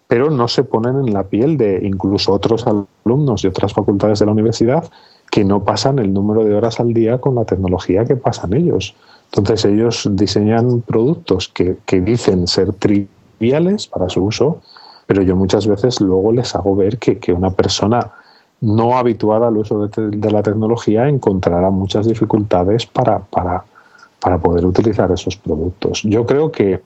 [0.07, 4.25] pero no se ponen en la piel de incluso otros alumnos de otras facultades de
[4.25, 4.89] la universidad
[5.29, 8.95] que no pasan el número de horas al día con la tecnología que pasan ellos.
[9.31, 14.61] Entonces ellos diseñan productos que, dicen ser triviales para su uso,
[15.05, 18.11] pero yo muchas veces luego les hago ver que, una persona
[18.61, 23.65] no habituada al uso de, la tecnología encontrará muchas dificultades para, para,
[24.21, 26.03] para poder utilizar esos productos.
[26.03, 26.81] Yo creo que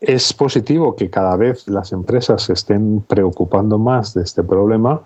[0.00, 5.02] es positivo que cada vez las empresas se estén preocupando más de este problema,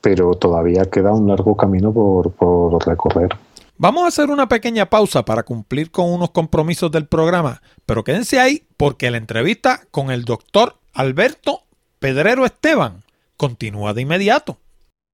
[0.00, 3.30] pero todavía queda un largo camino por, recorrer.
[3.78, 8.38] Vamos a hacer una pequeña pausa para cumplir con unos compromisos del programa, pero quédense
[8.38, 11.62] ahí porque la entrevista con el doctor Alberto
[11.98, 13.02] Pedrero Esteban
[13.36, 14.58] continúa de inmediato.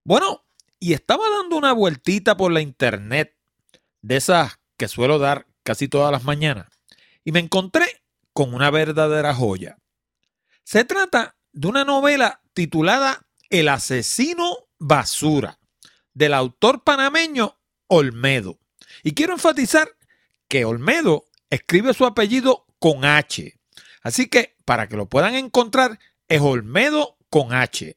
[0.04, 0.42] Bueno,
[0.80, 3.34] y estaba dando una vueltita por la internet,
[4.02, 6.66] de esas que suelo dar casi todas las mañanas,
[7.24, 7.84] y me encontré
[8.38, 9.78] con una verdadera joya.
[10.62, 15.58] Se trata de una novela titulada El asesino basura,
[16.14, 18.60] del autor panameño Olmedo.
[19.02, 19.88] Y quiero enfatizar
[20.46, 23.58] que Olmedo escribe su apellido con H.
[24.02, 25.98] Así que para que lo puedan encontrar
[26.28, 27.96] es Olmedo con H.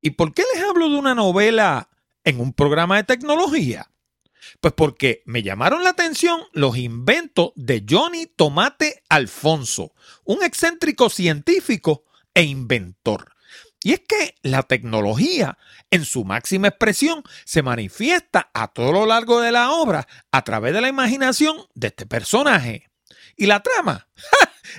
[0.00, 1.88] ¿Y por qué les hablo de una novela
[2.24, 3.91] en un programa de tecnología?
[4.60, 12.04] Pues porque me llamaron la atención los inventos de Johnny Tomate Alfonso, un excéntrico científico
[12.34, 13.32] e inventor.
[13.84, 15.58] Y es que la tecnología,
[15.90, 20.72] en su máxima expresión, se manifiesta a todo lo largo de la obra a través
[20.72, 22.90] de la imaginación de este personaje.
[23.36, 24.08] Y la trama,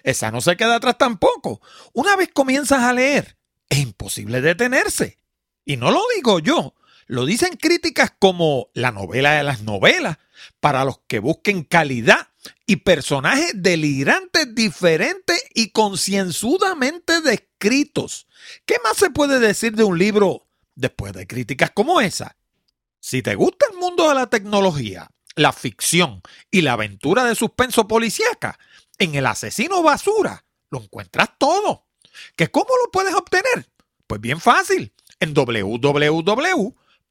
[0.03, 1.61] esa no se queda atrás tampoco.
[1.91, 3.37] Una vez comienzas a leer,
[3.69, 5.17] es imposible detenerse.
[5.65, 6.75] Y no lo digo yo,
[7.07, 10.17] lo dicen críticas como la novela de las novelas,
[10.59, 12.29] para los que busquen calidad
[12.65, 18.27] y personajes delirantes, diferentes y concienzudamente descritos.
[18.65, 22.37] ¿Qué más se puede decir de un libro después de críticas como esa?
[22.99, 27.87] Si te gusta el mundo de la tecnología, la ficción y la aventura de suspenso
[27.87, 28.57] policíaca,
[28.97, 31.85] en El asesino basura lo encuentras todo.
[32.35, 33.69] ¿Que cómo lo puedes obtener?
[34.07, 35.33] Pues bien fácil, en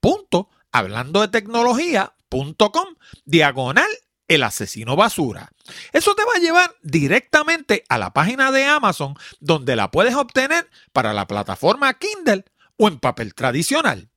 [0.03, 2.89] www.hablandodetecnología.com
[3.25, 3.89] diagonal
[4.29, 5.51] el asesino basura.
[5.93, 10.69] Eso te va a llevar directamente a la página de Amazon donde la puedes obtener
[10.93, 12.45] para la plataforma Kindle
[12.79, 14.09] o en papel tradicional.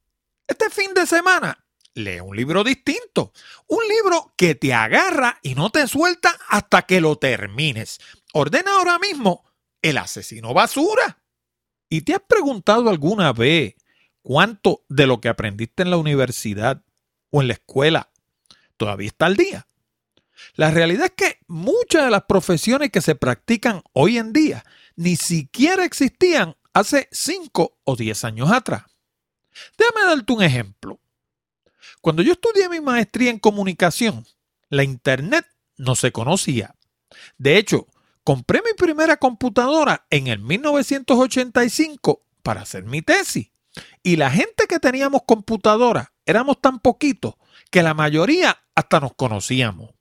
[0.48, 3.34] Este fin de semana lee un libro distinto,
[3.68, 8.00] un libro que te agarra y no te suelta hasta que lo termines.
[8.34, 9.44] Ordena ahora mismo
[9.82, 11.20] El asesino basura.
[11.90, 13.76] ¿Y te has preguntado alguna vez
[14.26, 16.82] cuánto de lo que aprendiste en la universidad
[17.30, 18.10] o en la escuela
[18.76, 19.68] todavía está al día?
[20.56, 25.16] La realidad es que muchas de las profesiones que se practican hoy en día ni
[25.16, 28.86] siquiera existían hace 5 o 10 años atrás.
[29.78, 31.00] Déjame darte un ejemplo.
[32.02, 34.26] Cuando yo estudié mi maestría en comunicación,
[34.70, 35.46] la Internet
[35.78, 36.74] no se conocía.
[37.38, 37.88] De hecho,
[38.24, 43.52] compré mi primera computadora en el 1985 para hacer mi tesis.
[44.06, 47.34] Y la gente que teníamos computadora éramos tan poquitos
[47.72, 49.96] que la mayoría hasta nos conocíamos.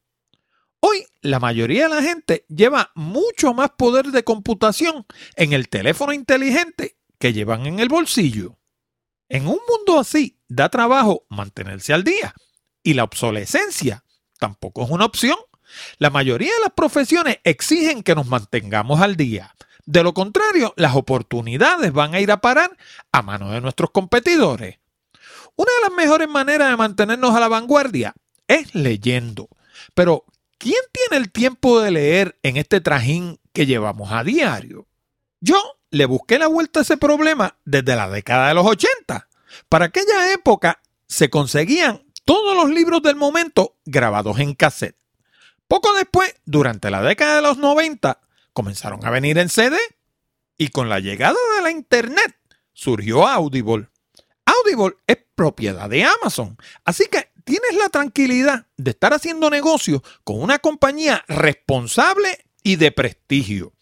[0.81, 6.13] Hoy la mayoría de la gente lleva mucho más poder de computación en el teléfono
[6.13, 8.59] inteligente que llevan en el bolsillo.
[9.31, 12.35] En un mundo así da trabajo mantenerse al día
[12.83, 14.05] y la obsolescencia
[14.39, 15.39] tampoco es una opción.
[15.97, 19.55] La mayoría de las profesiones exigen que nos mantengamos al día.
[19.87, 22.77] De lo contrario, las oportunidades van a ir a parar
[23.13, 24.79] a manos de nuestros competidores.
[25.57, 28.15] Una de las mejores maneras de mantenernos a la vanguardia
[28.49, 29.49] es leyendo.
[29.95, 30.25] Pero
[30.65, 34.87] ¿Quién tiene el tiempo de leer en este trajín que llevamos a diario?
[35.41, 39.29] Yo le busqué la vuelta a ese problema desde la década de los 80.
[39.69, 44.97] Para aquella época se conseguían todos los libros del momento grabados en cassette.
[45.69, 48.21] Poco después, durante la década de los 90,
[48.55, 49.77] comenzaron a venir en CD
[50.57, 52.39] y con la llegada de la Internet
[52.73, 53.89] surgió Audible.
[54.47, 60.41] Audible es propiedad de Amazon, así que tienes la tranquilidad de estar haciendo negocio con
[60.41, 63.73] una compañía responsable y de prestigio.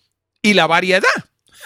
[0.40, 1.08] Y la variedad.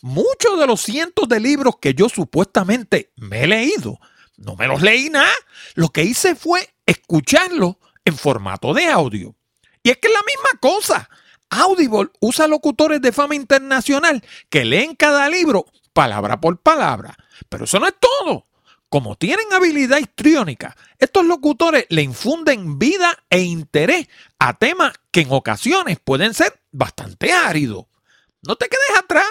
[0.00, 4.00] Muchos de los cientos de libros que yo supuestamente me he leído,
[4.36, 5.32] no me los leí nada.
[5.74, 9.34] Lo que hice fue escucharlos en formato de audio.
[9.82, 11.08] Y es que es la misma cosa.
[11.48, 15.66] Audible usa locutores de fama internacional que leen cada libro
[15.96, 17.16] palabra por palabra.
[17.48, 18.46] Pero eso no es todo.
[18.90, 24.06] Como tienen habilidad histriónica, estos locutores le infunden vida e interés
[24.38, 27.86] a temas que en ocasiones pueden ser bastante áridos.
[28.42, 29.26] No te quedes atrás,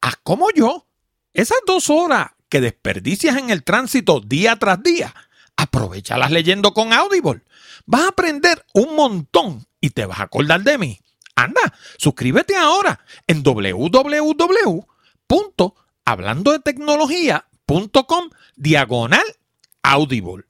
[0.00, 0.86] haz como yo.
[1.34, 5.12] Esas dos horas que desperdicias en el tránsito día tras día,
[5.56, 7.42] aprovechalas leyendo con Audible.
[7.84, 11.00] Vas a aprender un montón y te vas a acordar de mí.
[11.34, 13.42] Anda, suscríbete ahora en
[16.06, 19.24] www.hablandodetecnología.com diagonal
[19.82, 20.44] Audible.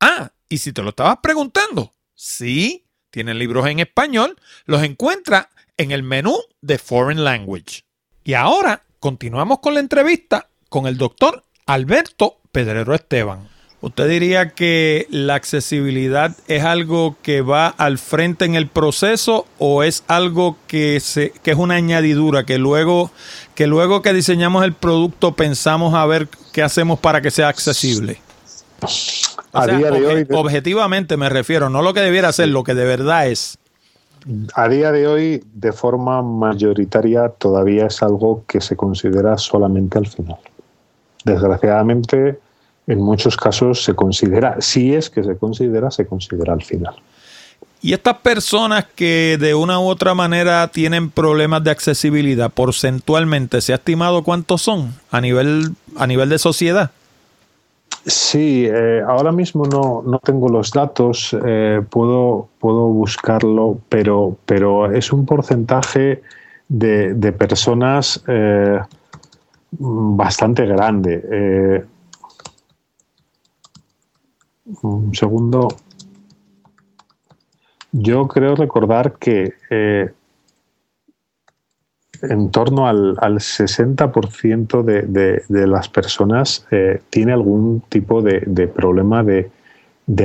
[0.00, 5.92] Ah, y si te lo estabas preguntando, sí, tienen libros en español, los encuentra en
[5.92, 7.84] el menú de Foreign Language.
[8.24, 13.48] Y ahora continuamos con la entrevista con el doctor Alberto Pedrero Esteban.
[13.82, 19.82] ¿Usted diría que la accesibilidad es algo que va al frente en el proceso o
[19.82, 23.10] es algo que, se, que es una añadidura, que luego,
[23.54, 28.20] que luego que diseñamos el producto pensamos a ver qué hacemos para que sea accesible?
[29.52, 32.84] a día de hoy, objetivamente me refiero, no lo que debiera ser, lo que de
[32.84, 33.58] verdad es.
[34.54, 40.06] A día de hoy, de forma mayoritaria, todavía es algo que se considera solamente al
[40.06, 40.36] final.
[41.24, 42.38] Desgraciadamente,
[42.90, 46.96] en muchos casos se considera, si es que se considera, se considera al final.
[47.80, 53.72] Y estas personas que de una u otra manera tienen problemas de accesibilidad, porcentualmente, ¿se
[53.72, 56.90] ha estimado cuántos son a nivel, a nivel de sociedad?
[58.04, 64.90] Sí, eh, ahora mismo no, no, tengo los datos, eh, puedo, puedo buscarlo, pero, pero
[64.90, 66.22] es un porcentaje
[66.68, 68.80] de, de personas eh,
[69.70, 71.86] bastante grande.
[74.82, 75.68] Un segundo.
[77.92, 79.54] Yo creo recordar que
[82.22, 89.50] en torno al, 60% de, de, las personas eh, tiene algún tipo de, problema de,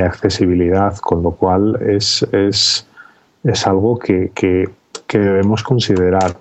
[0.02, 2.88] accesibilidad, con lo cual es, es,
[3.44, 4.68] es algo que, que,
[5.12, 6.36] debemos considerar.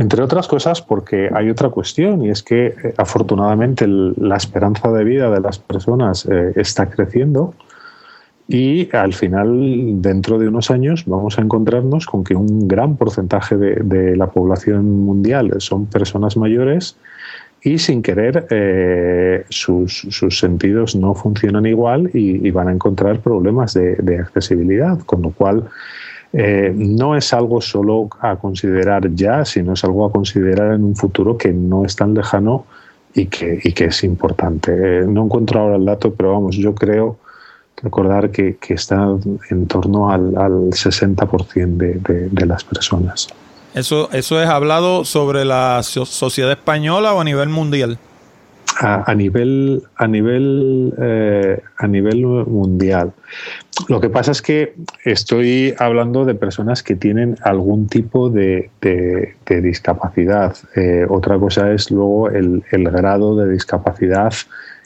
[0.00, 5.04] Entre otras cosas porque hay otra cuestión y es que eh, afortunadamente la esperanza de
[5.04, 7.52] vida de las personas eh, está creciendo
[8.48, 13.58] y al final, dentro de unos años, vamos a encontrarnos con que un gran porcentaje
[13.58, 16.96] de, la población mundial son personas mayores
[17.62, 24.18] y sin querer eh, sus, sentidos no funcionan igual y, van a encontrar problemas de,
[24.18, 25.68] accesibilidad, con lo cual
[26.32, 30.96] eh, no es algo solo a considerar ya, sino es algo a considerar en un
[30.96, 32.66] futuro que no es tan lejano
[33.14, 34.72] y que, y que es importante.
[34.72, 37.18] Eh, no encuentro ahora el dato, pero vamos, yo creo
[37.82, 39.16] recordar que, está
[39.50, 43.28] en torno al, 60% de, de, las personas.
[43.74, 47.98] ¿Eso, ¿Eso es hablado sobre la sociedad española o a nivel mundial?
[48.82, 53.12] A, nivel a nivel eh, a nivel mundial
[53.90, 54.72] lo que pasa es que
[55.04, 58.70] estoy hablando de personas que tienen algún tipo de,
[59.46, 64.32] discapacidad eh, otra cosa es luego el, el grado de discapacidad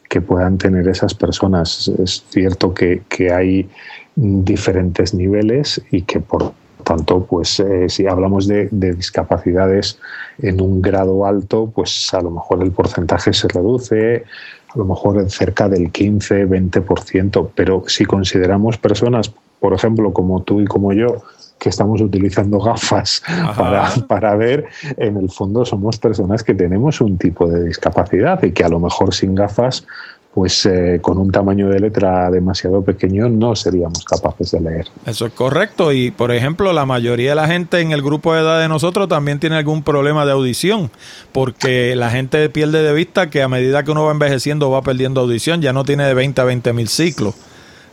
[0.08, 1.88] que puedan tener esas personas.
[1.98, 3.68] Es cierto que, hay
[4.14, 6.52] diferentes niveles y que por
[6.84, 9.98] tanto, pues eh, si hablamos de, discapacidades
[10.38, 14.24] en un grado alto, pues a lo mejor el porcentaje se reduce,
[14.68, 20.42] a lo mejor en cerca del 15, 20%, pero si consideramos personas, por ejemplo, como
[20.42, 21.22] tú y como yo,
[21.58, 23.22] que estamos utilizando gafas
[23.56, 24.66] para, para, ver,
[24.96, 28.80] en el fondo somos personas que tenemos un tipo de discapacidad y que a lo
[28.80, 29.86] mejor sin gafas,
[30.34, 34.88] pues eh, con un tamaño de letra demasiado pequeño no seríamos capaces de leer.
[35.06, 38.40] Eso es correcto y por ejemplo la mayoría de la gente en el grupo de
[38.40, 40.90] edad de nosotros también tiene algún problema de audición
[41.30, 45.20] porque la gente pierde de vista que a medida que uno va envejeciendo va perdiendo
[45.20, 47.34] audición, ya no tiene de 20 a 20 mil ciclos.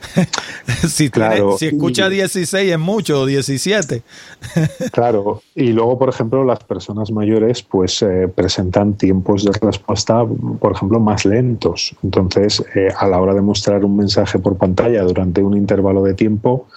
[0.88, 4.02] si, claro, si escucha 16 es mucho, o 17.
[4.92, 10.26] claro, y luego, por ejemplo, las personas mayores pues eh, presentan tiempos de respuesta,
[10.60, 11.96] por ejemplo, más lentos.
[12.04, 16.14] Entonces, eh, a la hora de mostrar un mensaje por pantalla durante un intervalo de
[16.14, 16.68] tiempo,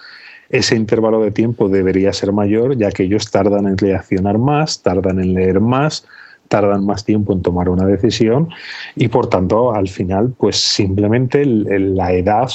[0.50, 5.18] ese intervalo de tiempo debería ser mayor, ya que ellos tardan en reaccionar más, tardan
[5.18, 6.06] en leer más,
[6.48, 8.50] tardan más tiempo en tomar una decisión
[8.94, 12.48] y por tanto al final pues simplemente la edad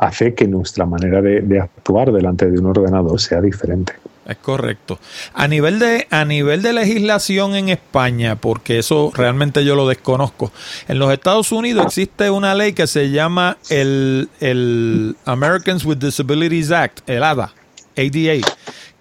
[0.00, 3.92] hace que nuestra manera de, actuar delante de un ordenador sea diferente.
[4.26, 4.98] Es correcto.
[5.34, 10.52] A nivel de a nivel de legislación en España, porque eso realmente yo lo desconozco.
[10.88, 16.70] En los Estados Unidos existe una ley que se llama el, el Americans with Disabilities
[16.70, 17.52] Act, el ADA,
[17.96, 18.46] ADA,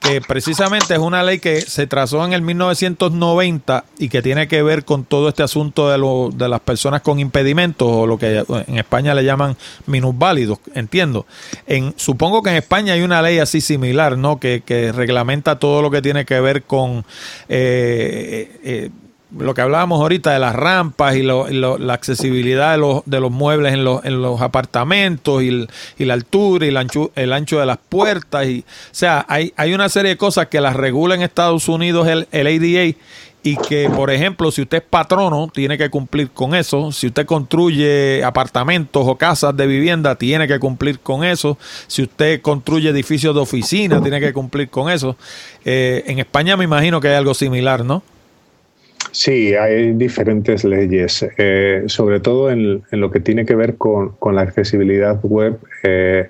[0.10, 4.62] que precisamente es una ley que se trazó en el 1990 y que tiene que
[4.64, 8.44] ver con todo este asunto de, lo, de las personas con impedimentos o lo que
[8.68, 9.56] en España le llaman
[9.86, 11.26] minusválidos, entiendo.
[11.68, 14.40] En, supongo que en España hay una ley así similar, ¿no?
[14.40, 17.06] Que, que reglamenta todo lo que tiene que ver con...
[17.48, 18.90] Eh, eh,
[19.38, 23.74] lo que hablábamos ahorita de las rampas y, la accesibilidad de los, de los muebles
[23.74, 25.68] en los, en los apartamentos y,
[25.98, 28.48] la altura y el ancho, el de las puertas.
[28.48, 32.08] Y, o sea, hay, hay una serie de cosas que las regula en Estados Unidos
[32.08, 32.96] el, el ADA
[33.42, 36.92] y que, por ejemplo, si usted es patrono, tiene que cumplir con eso.
[36.92, 41.58] Si usted construye apartamentos o casas de vivienda, tiene que cumplir con eso.
[41.88, 45.16] Si usted construye edificios de oficina, tiene que cumplir con eso.
[45.64, 48.04] Eh, en España me imagino que hay algo similar, ¿no?
[49.12, 54.42] Sí, hay diferentes leyes, eh, sobre todo en, lo que tiene que ver con, la
[54.42, 55.58] accesibilidad web.
[55.84, 56.30] Eh,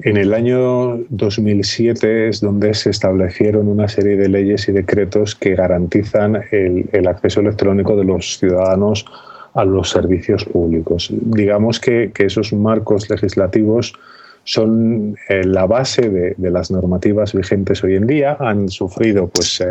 [0.00, 5.54] en el año 2007 es donde se establecieron una serie de leyes y decretos que
[5.54, 9.06] garantizan el, acceso electrónico de los ciudadanos
[9.54, 11.08] a los servicios públicos.
[11.10, 13.94] Digamos que, esos marcos legislativos
[14.42, 18.36] son eh, la base de, las normativas vigentes hoy en día.
[18.40, 19.62] Han sufrido, pues,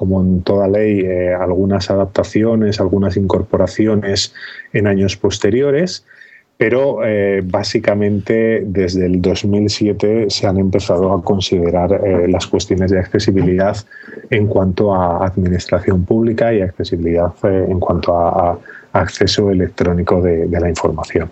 [0.00, 4.32] como en toda ley, eh, algunas adaptaciones, algunas incorporaciones
[4.72, 6.06] en años posteriores,
[6.56, 12.98] pero eh, básicamente desde el 2007 se han empezado a considerar eh, las cuestiones de
[12.98, 13.76] accesibilidad
[14.30, 18.58] en cuanto a administración pública y accesibilidad en cuanto a,
[18.92, 21.30] acceso electrónico de la información.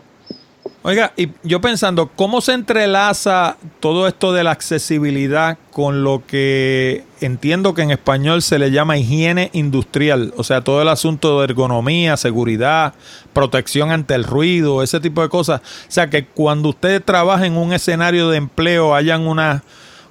[0.82, 7.04] Oiga, y yo pensando, ¿cómo se entrelaza todo esto de la accesibilidad con lo que
[7.20, 10.32] entiendo que en español se le llama higiene industrial?
[10.36, 12.94] O sea, todo el asunto de ergonomía, seguridad,
[13.32, 15.60] protección ante el ruido, ese tipo de cosas.
[15.62, 19.62] O sea, que cuando usted trabaja en un escenario de empleo, hayan unas,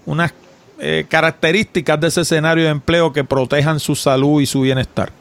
[0.05, 0.33] unas
[0.79, 5.11] eh, características de ese escenario de empleo que protejan su salud y su bienestar.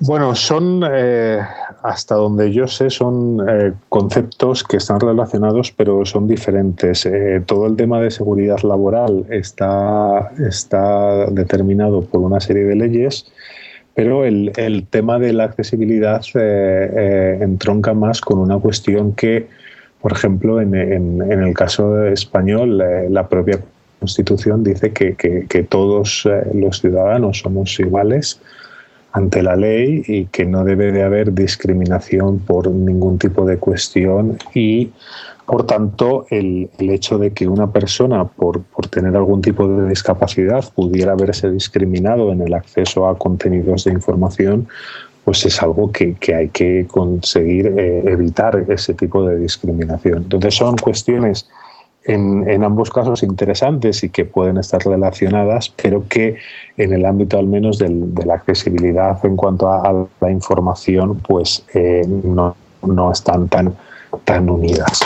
[0.00, 1.38] Bueno, son, eh,
[1.84, 7.04] hasta donde yo sé, son eh, conceptos que están relacionados, pero son diferentes.
[7.04, 13.26] Eh, todo el tema de seguridad laboral está, está determinado por una serie de leyes,
[13.94, 14.50] pero el,
[14.88, 19.46] tema de la accesibilidad entronca más con una cuestión que,
[20.00, 23.60] por ejemplo, en, el caso español, la propia
[24.00, 28.40] Constitución dice que, que todos los ciudadanos somos iguales
[29.14, 34.38] ante la ley y que no debe de haber discriminación por ningún tipo de cuestión
[34.52, 34.90] y
[35.46, 38.60] por tanto el, hecho de que una persona por,
[38.90, 44.66] tener algún tipo de discapacidad pudiera verse discriminado en el acceso a contenidos de información
[45.24, 50.24] pues es algo que, hay que conseguir eh, evitar ese tipo de discriminación.
[50.24, 51.48] Entonces son cuestiones
[52.04, 56.36] en, ambos casos interesantes y que pueden estar relacionadas, pero que
[56.76, 62.02] en el ámbito al menos de la accesibilidad en cuanto a, la información, pues eh,
[62.06, 63.74] no, no, están tan,
[64.24, 65.00] tan unidas.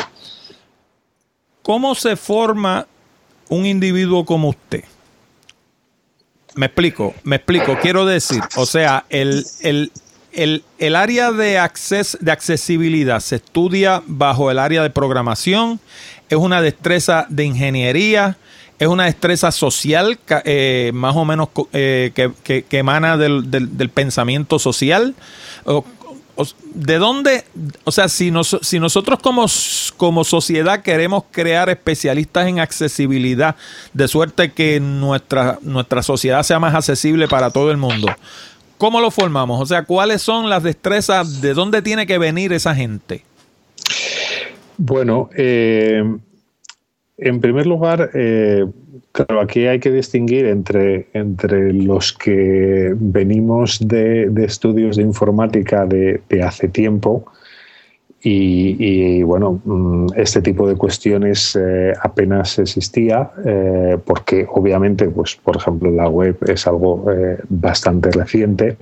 [1.63, 2.87] ¿Cómo se forma
[3.49, 4.85] un individuo como usted?
[6.55, 7.77] Me explico, me explico.
[7.81, 9.93] Quiero decir, o sea, el, el,
[10.39, 15.81] el, el, área de, acces, de accesibilidad se estudia bajo el área de programación,
[16.29, 18.37] es una destreza de ingeniería,
[18.79, 25.17] es una destreza social eh, más o menos eh, que, emana del, del, pensamiento social.
[26.73, 27.45] ¿De dónde?
[27.83, 28.33] O sea, si,
[28.63, 29.47] si nosotros como,
[29.97, 33.57] como sociedad queremos crear especialistas en accesibilidad,
[33.93, 38.09] de suerte que nuestra, nuestra sociedad sea más accesible para todo el mundo,
[38.79, 39.61] ¿cómo lo formamos?
[39.61, 41.41] O sea, ¿cuáles son las destrezas?
[41.41, 43.23] ¿De dónde tiene que venir esa gente?
[44.79, 46.03] Bueno, eh,
[47.19, 48.65] en primer lugar, eh,
[49.13, 56.23] claro, aquí hay que distinguir entre, entre los que venimos de, estudios de informática de
[56.43, 57.25] hace tiempo
[58.21, 65.57] y, bueno, mm, este tipo de cuestiones eh, apenas existía eh, porque obviamente, pues, por
[65.57, 68.77] ejemplo, la web es algo eh, bastante reciente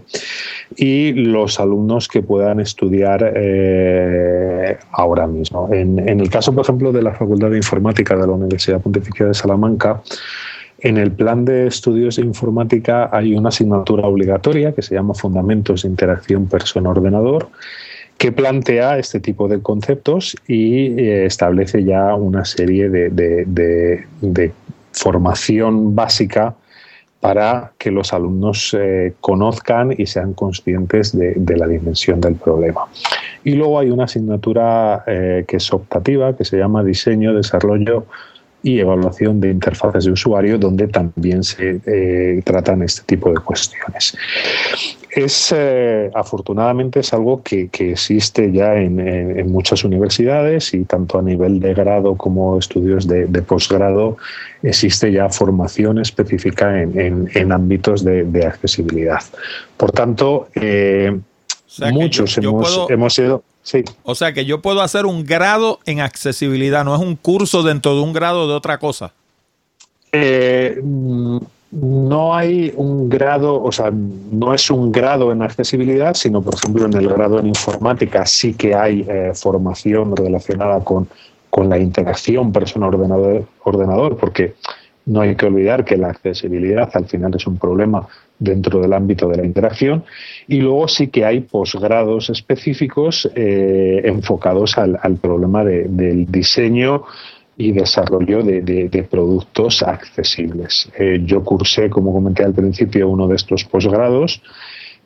[0.75, 3.35] y los alumnos que puedan estudiar
[4.93, 5.69] ahora mismo.
[5.71, 9.27] En, en, el caso, por ejemplo, de la Facultad de Informática de la Universidad Pontificia
[9.27, 10.01] de Salamanca,
[10.79, 15.83] en el plan de estudios de informática hay una asignatura obligatoria que se llama Fundamentos
[15.83, 17.49] de Interacción Persona-Ordenador
[18.19, 24.53] que plantea este tipo de conceptos y eh, establece ya una serie de,
[24.93, 26.55] formación básica
[27.21, 32.83] para que los alumnos eh, conozcan y sean conscientes de, la dimensión del problema.
[33.45, 38.07] Y luego hay una asignatura eh, que es optativa, que se llama Diseño, Desarrollo
[38.63, 44.17] y evaluación de interfaces de usuario, donde también se eh, tratan este tipo de cuestiones.
[45.11, 51.61] Es, eh, afortunadamente es algo que, existe ya en, muchas universidades y tanto a nivel
[51.61, 54.17] de grado como estudios de, posgrado
[54.63, 59.21] existe ya formación específica en, ámbitos de, accesibilidad.
[59.77, 61.17] Por tanto, eh,
[61.93, 63.43] muchos hemos, hemos sido...
[64.05, 67.95] O sea que yo puedo hacer un grado en accesibilidad, no es un curso dentro
[67.95, 69.13] de un grado de otra cosa.
[70.13, 70.81] Eh,
[71.73, 76.87] no hay un grado, o sea, no es un grado en accesibilidad, sino, por ejemplo,
[76.87, 81.09] en el grado en informática sí que hay eh, formación relacionada con,
[81.51, 84.55] con, la interacción persona-ordenador, porque
[85.07, 88.07] no hay que olvidar que la accesibilidad al final es un problema
[88.39, 90.05] dentro del ámbito de la interacción
[90.49, 97.05] y luego sí que hay posgrados específicos eh, enfocados al, problema del diseño
[97.57, 100.91] y desarrollo de, productos accesibles.
[100.99, 104.43] Eh, yo cursé, como comenté al principio, uno de estos posgrados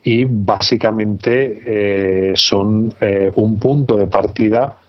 [0.03, 2.93] y básicamente eh, son
[3.35, 4.80] un punto de partida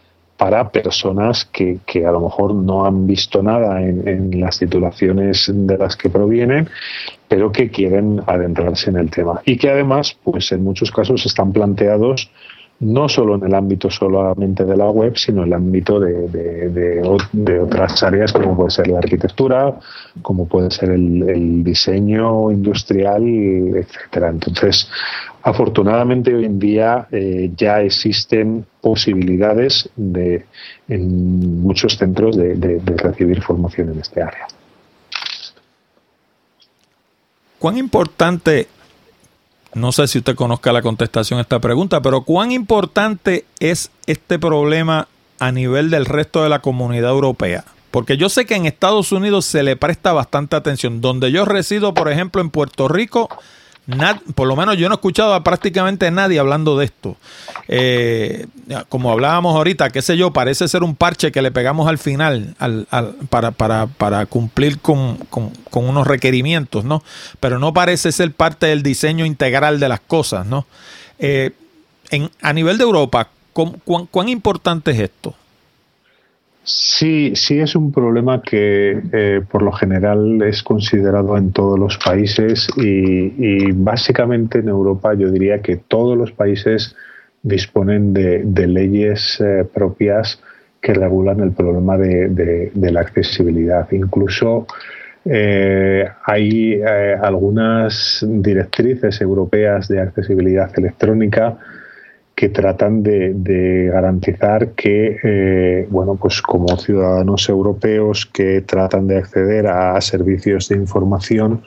[0.43, 5.95] para personas que, a lo mejor no han visto nada en, las titulaciones de las
[5.95, 6.69] que provienen,
[7.29, 9.41] pero que quieren adentrarse en el tema.
[9.45, 12.29] Y que además, pues en muchos casos están planteados
[12.83, 17.01] no solo en el ámbito solamente de la web, sino en el ámbito de,
[17.61, 19.79] otras áreas como puede ser la arquitectura,
[20.21, 24.31] como puede ser el, diseño industrial, etcétera.
[24.31, 24.91] Entonces,
[25.43, 30.45] afortunadamente hoy en día eh, ya existen posibilidades de,
[30.89, 34.49] en muchos centros de recibir formación en este área.
[37.61, 38.67] ¿Cuán importante
[39.75, 44.39] no sé si usted conozca la contestación a esta pregunta, pero ¿cuán importante es este
[44.39, 45.09] problema
[45.39, 47.65] a nivel del resto de la comunidad europea?
[47.91, 51.01] Porque yo sé que en Estados Unidos se le presta bastante atención.
[51.01, 53.29] Donde yo resido, por ejemplo, en Puerto Rico,
[54.35, 57.17] por lo menos yo no he escuchado a prácticamente nadie hablando de esto.
[57.67, 58.47] Eh,
[58.89, 62.55] como hablábamos ahorita, qué sé yo, parece ser un parche que le pegamos al final
[63.29, 65.19] para, cumplir con,
[65.73, 67.03] unos requerimientos, ¿no?
[67.41, 70.67] Pero no parece ser parte del diseño integral de las cosas, ¿no?
[71.19, 71.51] Eh,
[72.11, 75.35] en, a nivel de Europa, cuán importante es esto?
[76.65, 81.99] Sí, sí es un problema que eh, por lo general es considerado en todos los
[81.99, 86.95] países y, básicamente en Europa yo diría que todos los países
[87.43, 90.41] disponen de, leyes eh, propias
[90.81, 93.91] que regulan el problema de, la accesibilidad.
[93.91, 94.69] Incluso
[95.25, 96.81] eh, hay
[97.21, 101.59] algunas directrices europeas de accesibilidad electrónica
[102.35, 109.67] que tratan de, garantizar que, eh, bueno, pues como ciudadanos europeos que tratan de acceder
[109.67, 111.63] a servicios de información,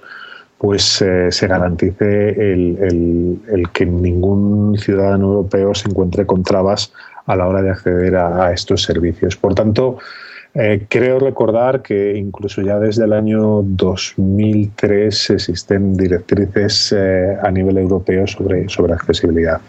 [0.58, 6.94] pues eh, se garantice el, que ningún ciudadano europeo se encuentre con trabas
[7.26, 9.36] a la hora de acceder a estos servicios.
[9.36, 9.98] Por tanto,
[10.56, 17.78] eh, creo recordar que incluso ya desde el año 2003 existen directrices eh, a nivel
[17.78, 19.60] europeo sobre, sobre accesibilidad.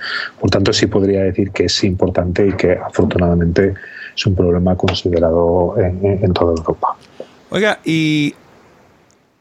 [0.41, 3.75] Por tanto, sí podría decir que es importante y que afortunadamente
[4.17, 6.97] es un problema considerado en, en toda Europa.
[7.51, 8.35] Oiga, y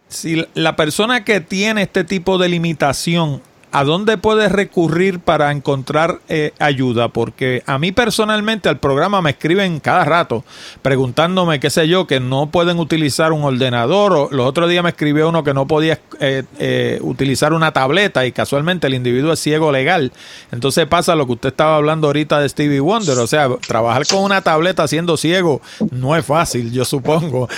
[0.08, 3.42] si la persona que tiene este tipo de limitación
[3.76, 7.10] ¿a dónde puedes recurrir para encontrar eh, ayuda?
[7.10, 10.46] Porque a mí personalmente al programa me escriben cada rato
[10.82, 14.14] preguntándome, qué sé yo, que no pueden utilizar un ordenador.
[14.14, 18.26] O los otros días me escribió uno que no podía eh, eh, utilizar una tableta
[18.26, 20.14] y casualmente el individuo es ciego legal.
[20.54, 23.18] Entonces pasa lo que usted estaba hablando ahorita de Stevie Wonder.
[23.18, 25.60] O sea, trabajar con una tableta siendo ciego
[25.92, 27.50] no es fácil, yo supongo.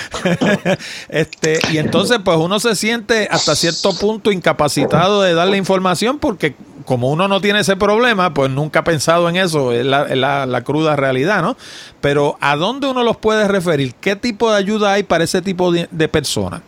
[1.10, 6.56] este, y entonces pues uno se siente hasta cierto punto incapacitado de darle información porque
[6.86, 10.96] como uno no tiene ese problema, pues nunca ha pensado en eso, es la, cruda
[10.96, 11.58] realidad, ¿no?
[12.02, 13.94] Pero ¿a dónde uno los puede referir?
[13.96, 16.62] ¿Qué tipo de ayuda hay para ese tipo de, personas?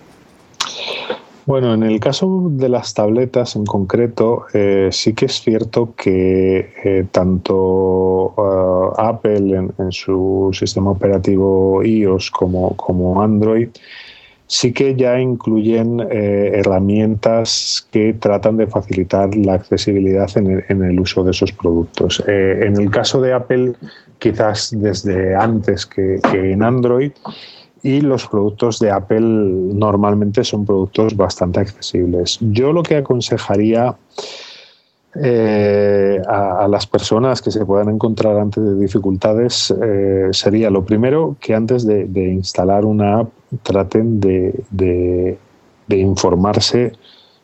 [1.45, 6.73] Bueno, en el caso de las tabletas en concreto, eh, sí que es cierto que
[6.83, 13.69] eh, tanto eh, Apple en, su sistema operativo iOS como, como Android
[14.49, 21.23] sí que ya incluyen eh, herramientas que tratan de facilitar la accesibilidad en el, uso
[21.23, 22.23] de esos productos.
[22.27, 23.73] Eh, en el caso de Apple,
[24.17, 27.11] quizás desde antes que, en Android,
[27.83, 32.39] y los productos de Apple normalmente son productos bastante accesibles.
[32.41, 33.95] Yo lo que aconsejaría
[35.13, 39.73] eh, a, las personas que se puedan encontrar ante dificultades
[40.31, 45.37] sería lo primero que antes de, instalar una app traten de,
[45.89, 46.93] informarse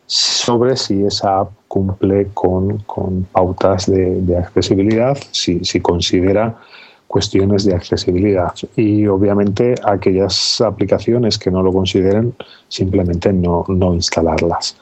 [0.06, 2.84] sobre si esa app cumple con,
[3.32, 6.56] pautas de, accesibilidad, si, si considera
[7.08, 8.52] cuestiones de accesibilidad.
[8.76, 12.34] Y obviamente aquellas aplicaciones que no lo consideren,
[12.68, 14.76] simplemente no, no instalarlas.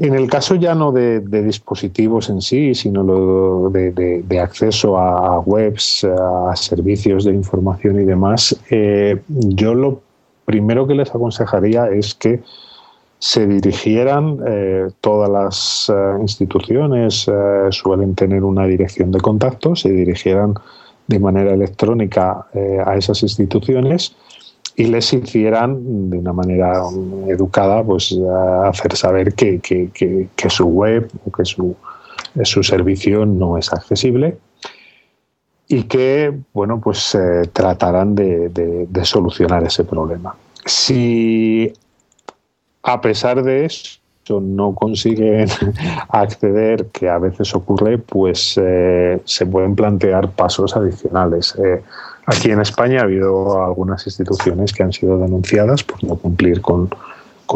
[0.00, 6.04] En el caso ya no de, dispositivos en sí, sino lo de, acceso a, webs,
[6.04, 10.00] a servicios de información y demás, eh, yo lo
[10.50, 12.42] primero que les aconsejaría es que
[13.20, 17.30] se dirigieran, eh, todas las eh, instituciones
[17.70, 20.54] suelen tener una dirección de contacto, se dirigieran
[21.06, 22.46] de manera electrónica
[22.86, 24.16] a esas instituciones
[24.74, 26.82] y les hicieran de una manera
[27.28, 28.16] educada pues
[28.64, 29.60] hacer saber que,
[30.48, 31.76] su web o que su,
[32.44, 34.36] su, servicio no es accesible
[35.72, 40.34] y que bueno pues eh, tratarán de, solucionar ese problema.
[40.66, 41.72] Si
[42.82, 43.98] a pesar de eso
[44.40, 45.48] no consiguen
[46.08, 51.54] acceder, que a veces ocurre, pues eh, se pueden plantear pasos adicionales.
[51.56, 51.82] Eh,
[52.26, 56.88] Aquí en España ha habido algunas instituciones que han sido denunciadas por no cumplir con,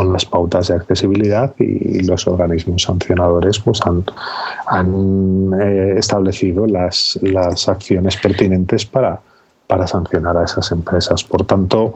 [0.03, 4.05] las pautas de accesibilidad y los organismos sancionadores pues han,
[4.66, 9.20] han eh, establecido las, las, acciones pertinentes para,
[9.68, 11.22] para sancionar a esas empresas.
[11.22, 11.95] Por tanto,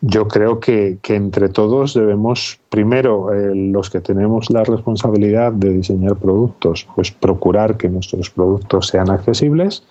[0.00, 6.14] yo creo que, entre todos debemos, primero, eh, los que tenemos la responsabilidad de diseñar
[6.16, 9.82] productos, pues procurar que nuestros productos sean accesibles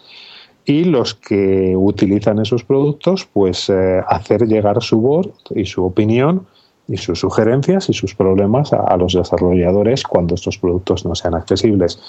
[0.65, 6.47] y los que utilizan esos productos, pues eh, hacer llegar su voz y su opinión
[6.88, 11.99] y sus sugerencias y sus problemas a, los desarrolladores cuando estos productos no sean accesibles.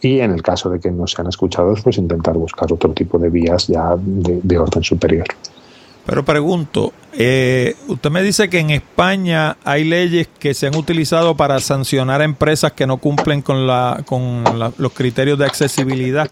[0.00, 3.30] Y en el caso de que no sean escuchados, pues intentar buscar otro tipo de
[3.30, 5.26] vías ya de orden superior.
[6.06, 11.36] Pero pregunto, eh, usted me dice que en España hay leyes que se han utilizado
[11.36, 14.44] para sancionar a empresas que no cumplen con, la, con
[14.78, 16.30] los criterios de accesibilidad,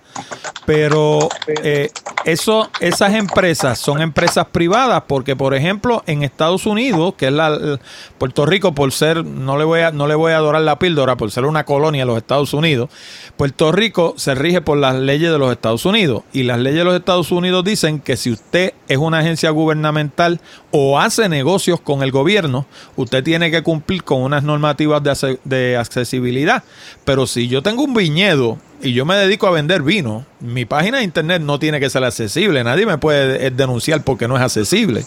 [0.64, 1.28] pero
[1.62, 1.90] eh,
[2.24, 7.78] eso, esas empresas son empresas privadas porque, por ejemplo, en Estados Unidos, que es la
[8.18, 11.16] Puerto Rico, por ser, no le voy a, no le voy a adorar la píldora,
[11.16, 12.90] por ser una colonia de los Estados Unidos,
[13.36, 16.84] Puerto Rico se rige por las leyes de los Estados Unidos y las leyes de
[16.84, 22.02] los Estados Unidos dicen que si usted es una agencia gubernamental o hace negocios con
[22.02, 22.66] el gobierno,
[22.96, 25.02] usted tiene que cumplir con unas normativas
[25.44, 26.62] de, accesibilidad.
[27.04, 30.98] Pero si yo tengo un viñedo y yo me dedico a vender vino, mi página
[30.98, 32.62] de internet no tiene que ser accesible.
[32.64, 35.02] Nadie me puede eh, denunciar porque no es accesible.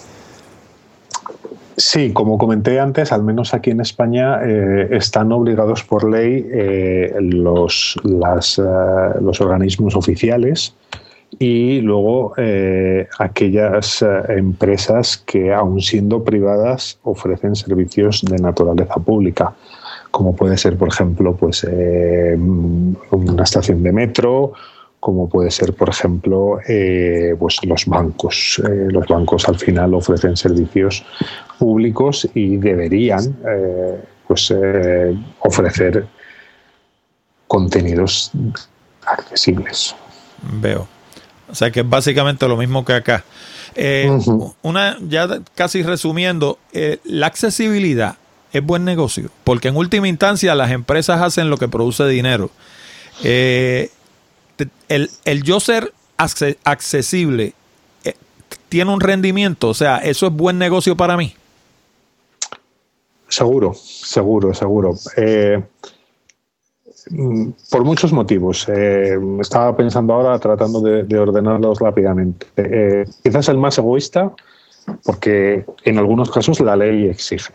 [1.75, 7.15] Sí, como comenté antes, al menos aquí en España eh, están obligados por ley eh,
[7.19, 10.75] los, los organismos oficiales
[11.39, 14.07] y luego eh, aquellas eh,
[14.37, 19.53] empresas que, aun siendo privadas, ofrecen servicios de naturaleza pública,
[20.11, 24.53] como puede ser, por ejemplo, pues, eh, una estación de metro,
[24.99, 26.59] como puede ser, por ejemplo,
[27.37, 28.61] pues los bancos.
[28.63, 31.03] los bancos al final ofrecen servicios
[31.59, 33.35] públicos y deberían
[34.25, 34.55] pues,
[35.39, 36.05] ofrecer
[37.47, 38.31] contenidos
[39.05, 39.93] accesibles.
[40.61, 40.87] Veo.
[41.49, 43.23] O sea que es básicamente lo mismo que acá.
[43.75, 44.09] Eh,
[44.61, 48.17] una, ya casi resumiendo, eh, la accesibilidad
[48.51, 52.51] es buen negocio, porque en última instancia las empresas hacen lo que produce dinero.
[53.23, 53.89] Eh,
[54.89, 57.53] el, el, yo ser accesible
[58.69, 61.35] tiene un rendimiento, o sea, eso es buen negocio para mí.
[63.27, 64.95] Seguro, seguro, seguro.
[67.09, 68.67] Mm, por muchos motivos.
[68.69, 72.47] Eh, estaba pensando ahora, tratando de, ordenarlos rápidamente.
[72.55, 74.31] Eh, quizás el más egoísta,
[75.03, 77.53] porque en algunos casos la ley exige.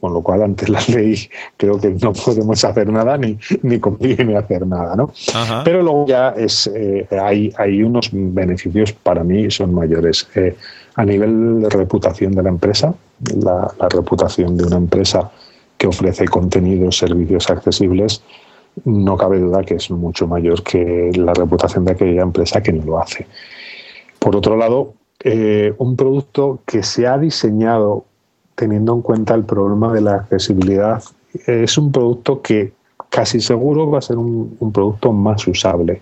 [0.00, 4.36] Con lo cual, ante la ley, creo que no podemos hacer nada ni, ni conviene
[4.36, 4.96] hacer nada.
[4.96, 5.12] ¿no?
[5.64, 10.28] Pero luego ya es, eh, hay, hay unos beneficios para mí son mayores.
[10.96, 12.94] a nivel de reputación de la empresa,
[13.42, 15.30] la, la reputación de una empresa
[15.80, 18.22] que ofrece contenidos, servicios accesibles,
[18.84, 22.84] no cabe duda que es mucho mayor que la reputación de aquella empresa que no
[22.84, 23.26] lo hace.
[24.18, 28.04] Por otro lado, eh, un producto que se ha diseñado
[28.54, 31.02] teniendo en cuenta el problema de la accesibilidad
[31.46, 32.72] es un producto que
[33.08, 36.00] casi seguro va a ser un, producto más usable.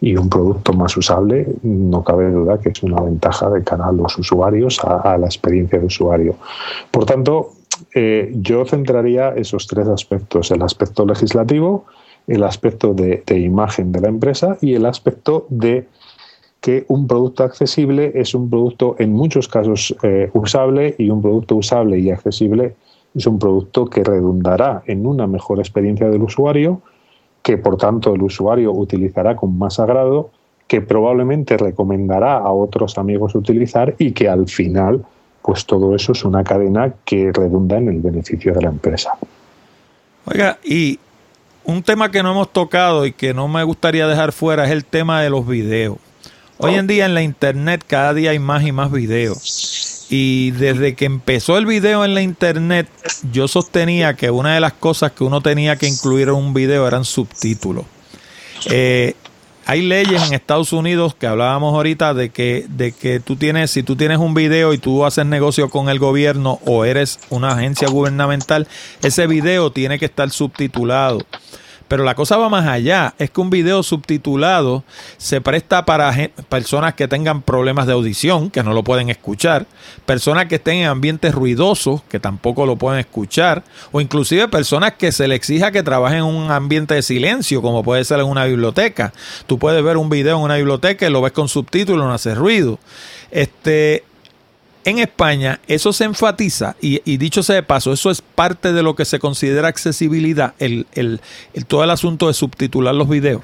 [0.00, 3.92] Y un producto más usable, no cabe duda que es una ventaja de cara a
[3.92, 6.34] los usuarios, a, la experiencia de usuario.
[6.90, 7.52] Por tanto,
[7.94, 11.86] eh, yo centraría esos tres aspectos, el aspecto legislativo,
[12.26, 15.86] el aspecto de, imagen de la empresa y el aspecto de
[16.60, 21.56] que un producto accesible es un producto en muchos casos eh, usable y un producto
[21.56, 22.74] usable y accesible
[23.14, 26.80] es un producto que redundará en una mejor experiencia del usuario,
[27.42, 30.30] que por tanto el usuario utilizará con más agrado,
[30.66, 35.04] que probablemente recomendará a otros amigos utilizar y que al final
[35.42, 39.10] pues todo eso es una cadena que redunda en el beneficio de la empresa.
[40.24, 40.98] Oiga, y
[41.64, 44.84] un tema que no hemos tocado y que no me gustaría dejar fuera es el
[44.84, 45.98] tema de los videos.
[46.58, 50.06] Hoy en día en la internet cada día hay más y más videos.
[50.10, 52.88] Y desde que empezó el video en la internet,
[53.32, 56.86] yo sostenía que una de las cosas que uno tenía que incluir en un video
[56.86, 57.84] eran subtítulos.
[58.70, 59.14] Eh,
[59.66, 63.82] hay leyes en Estados Unidos que hablábamos ahorita de que, de que tú tienes, si
[63.82, 67.88] tú tienes un video y tú haces negocio con el gobierno o eres una agencia
[67.88, 68.68] gubernamental,
[69.02, 71.20] ese video tiene que estar subtitulado.
[71.88, 73.14] Pero la cosa va más allá.
[73.18, 74.84] Es que un video subtitulado
[75.16, 79.66] se presta para personas que tengan problemas de audición, que no lo pueden escuchar,
[80.06, 83.62] personas que estén en ambientes ruidosos, que tampoco lo pueden escuchar,
[83.92, 87.82] o inclusive personas que se le exija que trabajen en un ambiente de silencio, como
[87.82, 89.12] puede ser en una biblioteca.
[89.46, 92.34] Tú puedes ver un video en una biblioteca y lo ves con subtítulos, no hace
[92.34, 92.78] ruido.
[93.30, 94.04] Este,
[94.84, 98.94] en España eso se enfatiza y, dicho sea de paso, eso es parte de lo
[98.94, 100.86] que se considera accesibilidad, el,
[101.66, 103.42] todo el asunto de subtitular los videos.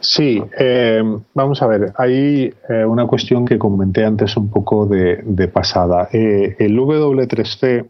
[0.00, 1.02] Sí, eh,
[1.34, 6.08] vamos a ver, hay eh, una cuestión que comenté antes un poco de, pasada.
[6.12, 7.86] Eh, el W3C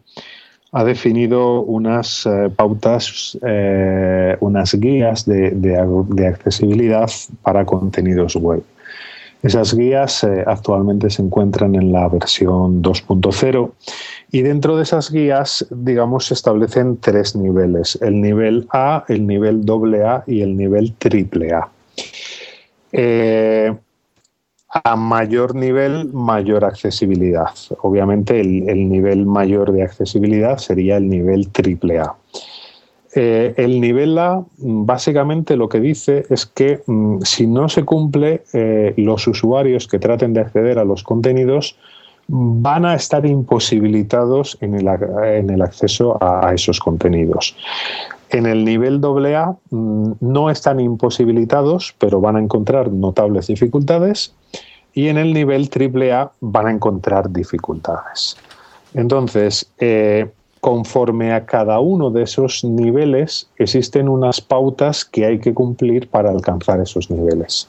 [0.73, 3.37] ha definido unas pautas,
[4.41, 7.11] unas guías de accesibilidad
[7.43, 8.63] para contenidos web.
[9.43, 13.73] Esas guías eh, actualmente se encuentran en la versión 2.0
[14.31, 19.65] y dentro de esas guías, digamos, se establecen tres niveles, el nivel A, el nivel
[19.67, 21.69] AA y el nivel AAA.
[22.93, 23.75] Eh,
[24.85, 27.51] a mayor nivel, mayor accesibilidad.
[27.81, 32.15] Obviamente el, el, nivel mayor de accesibilidad sería el nivel AAA.
[33.15, 38.45] Eh, el nivel A básicamente lo que dice es que mm, si no se cumple,
[38.53, 41.77] eh, los usuarios que traten de acceder a los contenidos
[42.29, 47.57] van a estar imposibilitados en el, acceso a, esos contenidos.
[48.29, 54.33] En el nivel AA mm, no están imposibilitados, pero van a encontrar notables dificultades.
[54.93, 58.37] Y en el nivel AAA van a encontrar dificultades.
[58.95, 60.29] Entonces, eh,
[60.61, 66.31] conforme a cada uno de esos niveles existen unas pautas que hay que cumplir para
[66.31, 67.69] alcanzar esos niveles.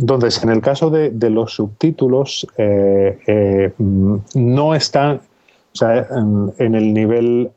[0.00, 5.20] Entonces, en el caso de, los subtítulos, eh, eh, no están
[5.80, 7.50] en, el nivel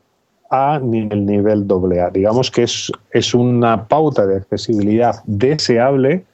[0.50, 2.10] A ni en el nivel AA.
[2.10, 6.24] Digamos que es, es una pauta de accesibilidad deseable,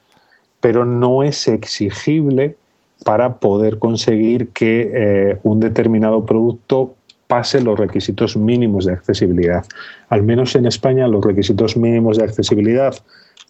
[0.60, 2.56] pero no es exigible
[3.04, 6.94] para poder conseguir que eh, un determinado producto
[7.28, 9.64] pase los requisitos mínimos de accesibilidad.
[10.08, 12.94] Al menos en España los requisitos mínimos de accesibilidad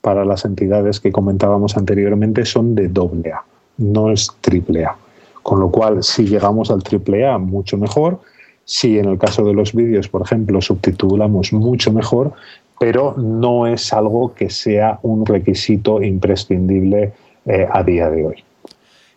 [0.02, 3.42] para las entidades que comentábamos anteriormente son de doble A,
[3.78, 4.96] no es triple A.
[5.42, 8.20] Con lo cual, si llegamos al triple A, mucho mejor.
[8.64, 12.32] Si en el caso de los vídeos, por ejemplo, subtitulamos mucho mejor,
[12.78, 17.12] pero no es algo que sea un requisito imprescindible
[17.46, 18.44] eh, a día de hoy.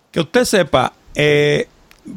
[0.09, 1.67] Que usted sepa, eh,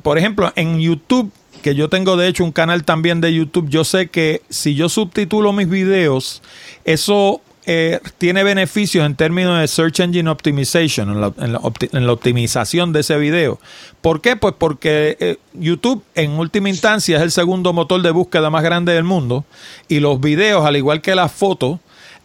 [0.03, 1.33] por ejemplo, en YouTube
[1.65, 4.91] que yo tengo de hecho un canal también de YouTube, yo sé que si yo
[4.91, 6.43] subtitulo mis videos,
[6.85, 11.53] eso eh, tiene beneficios en términos de Search Engine Optimization, en
[12.05, 13.59] la, optimización de ese video.
[14.03, 14.37] ¿Por qué?
[14.37, 18.93] Pues porque eh, YouTube en última instancia es el segundo motor de búsqueda más grande
[18.93, 19.47] del mundo
[19.89, 21.81] y los videos, al igual que las fotos,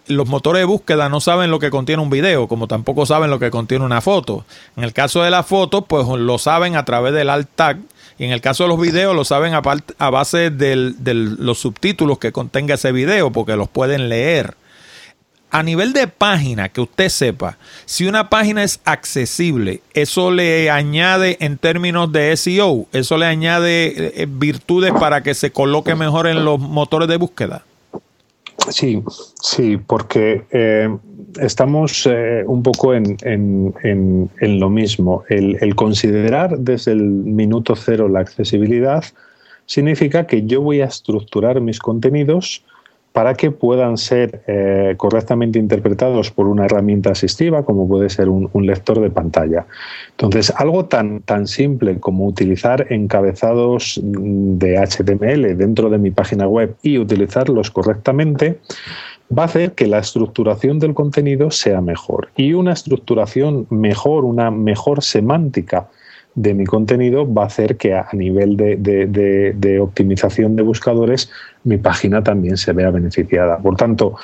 [0.08, 3.40] los motores de búsqueda no saben lo que contiene un video, como tampoco saben lo
[3.40, 4.44] que contiene una foto.
[4.76, 7.78] En el caso de las fotos, pues lo saben a través del alt tag
[8.20, 12.34] y en el caso de los videos lo saben a, base de los subtítulos que
[12.34, 14.56] contenga ese video porque los pueden leer.
[15.52, 21.38] A nivel de página, que usted sepa, si una página es accesible, eso le añade
[21.40, 26.46] en términos de SEO, eso le añade eh, virtudes para que se coloque mejor en
[26.46, 27.64] los motores de búsqueda.
[28.70, 29.02] Sí,
[29.42, 30.96] sí, porque eh,
[31.40, 33.74] estamos eh, un poco en,
[34.42, 35.24] lo mismo.
[35.30, 39.04] El, considerar desde el minuto cero la accesibilidad
[39.66, 42.64] significa que yo voy a estructurar mis contenidos
[43.14, 48.50] para que puedan ser eh, correctamente interpretados por una herramienta asistiva, como puede ser un,
[48.66, 49.66] lector de pantalla.
[50.12, 56.76] Entonces, algo tan, tan simple como utilizar encabezados de HTML dentro de mi página web
[56.84, 58.60] y utilizarlos correctamente,
[59.38, 62.30] va a hacer que la estructuración del contenido sea mejor.
[62.36, 65.88] Y una estructuración mejor, una mejor semántica
[66.36, 71.30] de mi contenido va a hacer que a nivel de, optimización de buscadores
[71.64, 73.58] mi página también se vea beneficiada.
[73.58, 74.16] Por tanto,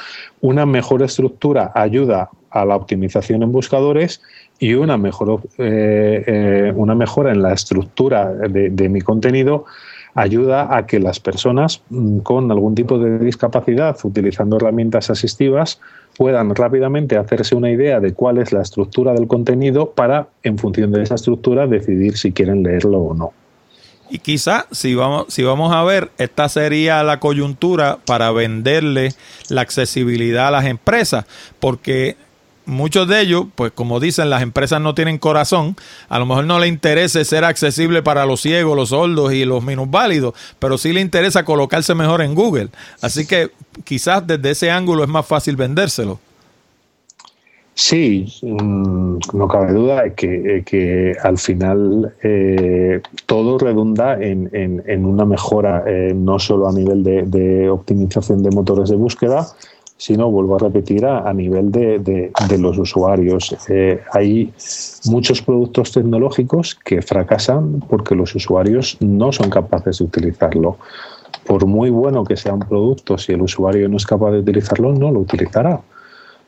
[0.41, 4.21] una mejor estructura ayuda a la optimización en buscadores
[4.59, 9.65] y una, mejor, eh, eh, una mejora en la estructura de mi contenido
[10.15, 15.79] ayuda a que las personas mm, con algún tipo de discapacidad utilizando herramientas asistivas
[16.17, 20.91] puedan rápidamente hacerse una idea de cuál es la estructura del contenido para, en función
[20.91, 23.33] de esa estructura, decidir si quieren leerlo o no.
[24.09, 29.09] Y quizá si vamos, si vamos a ver, esta sería la coyuntura para venderle
[29.49, 31.25] la accesibilidad a las empresas,
[31.59, 32.15] porque
[32.65, 35.75] muchos de ellos, pues como dicen, las empresas no tienen corazón,
[36.09, 39.63] a lo mejor no le interesa ser accesible para los ciegos, los sordos y los
[39.63, 42.69] minusválidos, pero sí le interesa colocarse mejor en Google.
[43.01, 43.51] Así que
[43.83, 46.19] quizás desde ese ángulo es más fácil vendérselo.
[47.77, 50.13] Sí, mm, no cabe duda de
[50.63, 57.69] que, al final eh, todo redunda en, una mejora, eh, no solo a nivel de
[57.69, 59.45] optimización de motores de búsqueda,
[59.97, 63.55] sino, vuelvo a repetir, a, nivel de, los usuarios.
[63.69, 64.53] Eh, hay
[65.05, 70.77] muchos productos tecnológicos que fracasan porque los usuarios no son capaces de utilizarlo.
[71.45, 74.93] Por muy bueno que sea un producto, si el usuario no es capaz de utilizarlo,
[74.93, 75.81] no lo utilizará.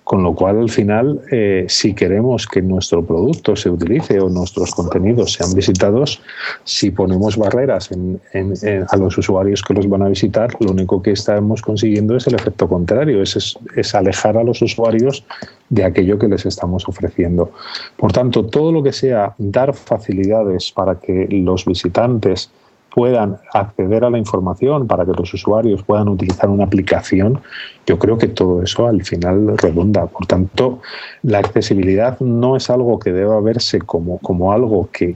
[0.08, 4.72] Con lo cual, al final, eh, si queremos que nuestro producto se utilice o nuestros
[4.72, 6.22] contenidos sean visitados,
[6.64, 11.62] si ponemos barreras a los usuarios que los van a visitar, lo único que estamos
[11.62, 15.26] consiguiendo es el efecto contrario, es, es alejar a los usuarios
[15.70, 17.52] de aquello que les estamos ofreciendo.
[17.98, 22.50] Por tanto, todo lo que sea dar facilidades para que los visitantes
[22.98, 27.40] puedan acceder a la información, para que los usuarios puedan utilizar una aplicación,
[27.86, 30.08] yo creo que todo eso al final redunda.
[30.08, 30.82] Por tanto,
[31.22, 35.16] la accesibilidad no es algo que deba verse como, como algo que,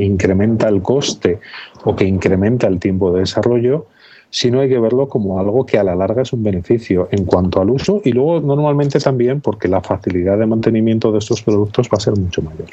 [0.00, 1.38] incrementa el coste
[1.84, 3.84] o que incrementa el tiempo de desarrollo,
[4.30, 7.60] sino hay que verlo como algo que a la larga es un beneficio en cuanto
[7.60, 11.98] al uso y luego normalmente también porque la facilidad de mantenimiento de estos productos va
[11.98, 12.68] a ser mucho mayor.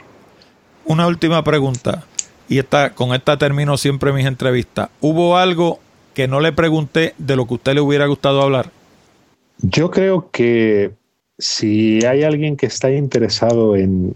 [0.85, 2.05] Una última pregunta
[2.47, 4.89] y esta, con esta termino siempre mis entrevistas.
[5.01, 5.79] ¿Hubo algo
[6.13, 8.69] que no le pregunté de lo que usted le hubiera gustado hablar?
[9.59, 10.91] Yo creo que
[11.37, 14.15] si hay alguien que está interesado en,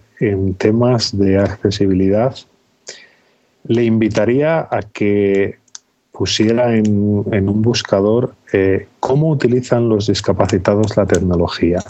[0.58, 2.36] temas de accesibilidad,
[3.66, 5.60] le invitaría a que
[6.12, 11.84] pusiera en, un buscador eh, cómo utilizan los discapacitados la tecnología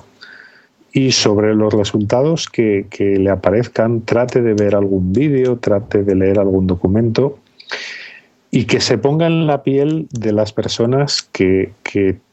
[0.94, 6.40] y sobre los resultados que, le aparezcan trate de ver algún vídeo, trate de leer
[6.40, 7.38] algún documento
[8.50, 11.74] y que se ponga en la piel de las personas que,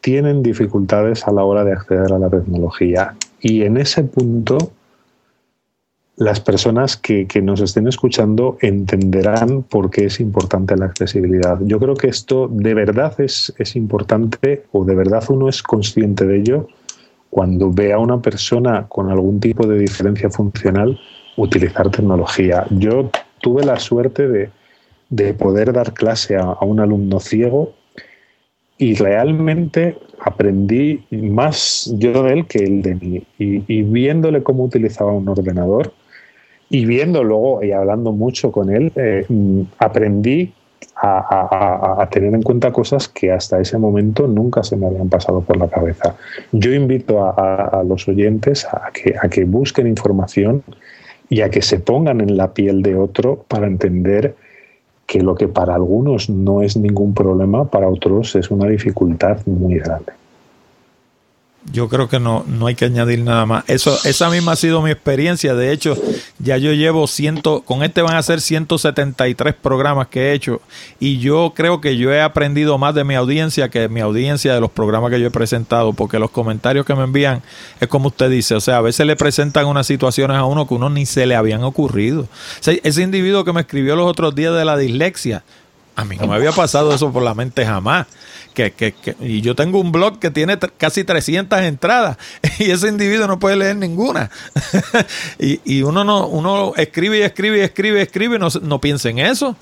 [0.01, 3.15] tienen dificultades a la hora de acceder a la tecnología.
[3.41, 4.59] Y en ese punto,
[6.17, 11.59] las personas que, nos estén escuchando entenderán por qué es importante la accesibilidad.
[11.63, 16.27] Yo creo que esto de verdad es, es importante o de verdad uno es consciente
[16.27, 16.69] de ello
[17.35, 20.97] cuando ve a una persona con algún tipo de diferencia funcional
[21.37, 22.65] utilizar tecnología.
[22.71, 23.11] Yo
[23.41, 24.51] tuve la suerte
[25.09, 27.73] de, poder dar clase a, un alumno ciego
[28.79, 33.23] y realmente aprendí más yo de él que él de mí.
[33.37, 35.93] Y, viéndole cómo utilizaba un ordenador
[36.71, 39.27] y viendo luego y hablando mucho con él, eh,
[39.79, 40.53] aprendí
[40.97, 45.57] a, tener en cuenta cosas que hasta ese momento nunca se me habían pasado por
[45.57, 46.15] la cabeza.
[46.53, 50.63] Yo invito a, los oyentes a que, a que busquen información
[51.29, 54.37] y a que se pongan en la piel de otro para entender
[55.07, 59.79] que lo que para algunos no es ningún problema, para otros es una dificultad muy
[59.79, 60.13] grande.
[61.73, 63.65] Yo creo que no, no hay que añadir nada más.
[63.69, 65.55] Eso, esa misma ha sido mi experiencia.
[65.55, 65.97] De hecho,
[66.45, 70.61] ya yo llevo ciento, con este van a ser 173 programas que he hecho.
[71.01, 74.61] Y yo creo que yo he aprendido más de mi audiencia que mi audiencia de
[74.61, 75.95] los programas que yo he presentado.
[75.95, 77.43] Porque los comentarios que me envían
[77.81, 78.55] es como usted dice.
[78.55, 81.35] O sea, a veces le presentan unas situaciones a uno que uno ni se le
[81.35, 82.29] habían ocurrido.
[82.61, 85.43] ese individuo que me escribió los otros días de la dislexia.
[85.97, 88.07] A mí no me había pasado eso por la mente jamás
[88.55, 92.17] que, y yo tengo un blog que tiene casi 300 entradas
[92.59, 94.31] y ese individuo no puede leer ninguna.
[95.39, 99.11] y, uno no uno escribe y escribe y escribe y escribe y no, no piensa
[99.11, 99.57] en eso.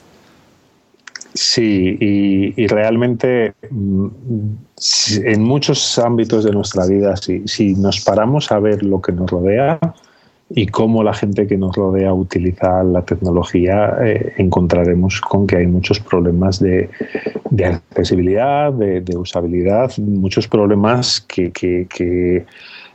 [1.35, 4.07] Sí, y, realmente mm,
[5.25, 9.31] en muchos ámbitos de nuestra vida, si, si nos paramos a ver lo que nos
[9.31, 9.79] rodea,
[10.55, 15.67] y cómo la gente que nos rodea utiliza la tecnología, eh, encontraremos con que hay
[15.67, 16.91] muchos problemas de,
[17.65, 22.45] accesibilidad, de, usabilidad, muchos problemas que,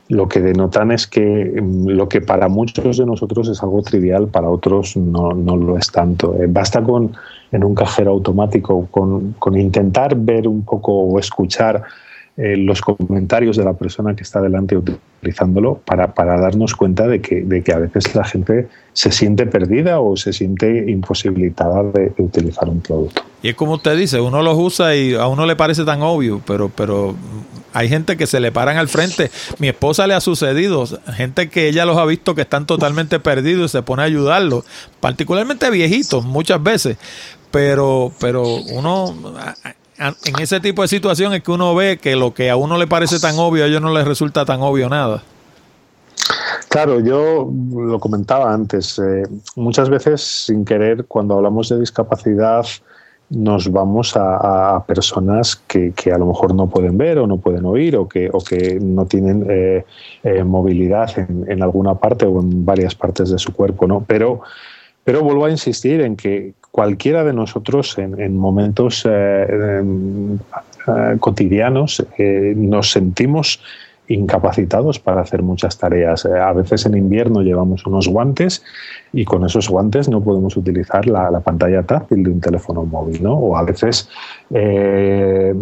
[0.08, 4.28] lo que denotan es que mm, lo que para muchos de nosotros es algo trivial,
[4.28, 6.36] para otros no, no lo es tanto.
[6.40, 7.12] Eh, basta con
[7.50, 11.82] en un cajero automático, con intentar ver un poco o escuchar
[12.40, 17.20] eh, los comentarios de la persona que está delante utilizándolo para, para darnos cuenta de
[17.20, 22.12] que, de que, a veces la gente se siente perdida o se siente imposibilitada de,
[22.18, 23.22] utilizar un producto.
[23.42, 26.40] Y es como usted dice, uno los usa y a uno le parece tan obvio,
[26.46, 27.16] pero, pero
[27.72, 29.32] hay gente que se le paran al frente.
[29.58, 30.84] Mi esposa le ha sucedido,
[31.16, 34.64] gente que ella los ha visto que están totalmente perdidos y se pone a ayudarlos,
[35.00, 36.98] particularmente viejitos muchas veces.
[37.50, 39.12] Pero, pero uno
[39.98, 43.18] en ese tipo de situaciones que uno ve que lo que a uno le parece
[43.18, 45.22] tan obvio, a ellos no les resulta tan obvio nada.
[46.68, 49.22] Claro, yo lo comentaba antes, eh,
[49.56, 52.66] muchas veces sin querer cuando hablamos de discapacidad
[53.30, 57.96] nos vamos a, personas que, a lo mejor no pueden ver o no pueden oír
[57.96, 59.84] o que, o que no tienen eh,
[60.22, 64.02] eh, movilidad en, en, alguna parte o en varias partes de su cuerpo, ¿no?
[64.06, 64.40] Pero,
[65.04, 69.82] pero vuelvo a insistir en que cualquiera de nosotros en, momentos eh,
[70.88, 73.60] eh, cotidianos eh, nos sentimos
[74.08, 76.24] incapacitados para hacer muchas tareas.
[76.24, 78.64] Eh, a veces en invierno llevamos unos guantes
[79.12, 83.34] y con esos guantes no podemos utilizar la, pantalla táctil de un teléfono móvil, ¿no?
[83.34, 84.08] O a veces
[84.50, 85.54] eh,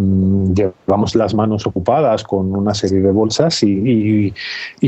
[0.55, 4.32] llevamos las manos ocupadas con una serie de bolsas y,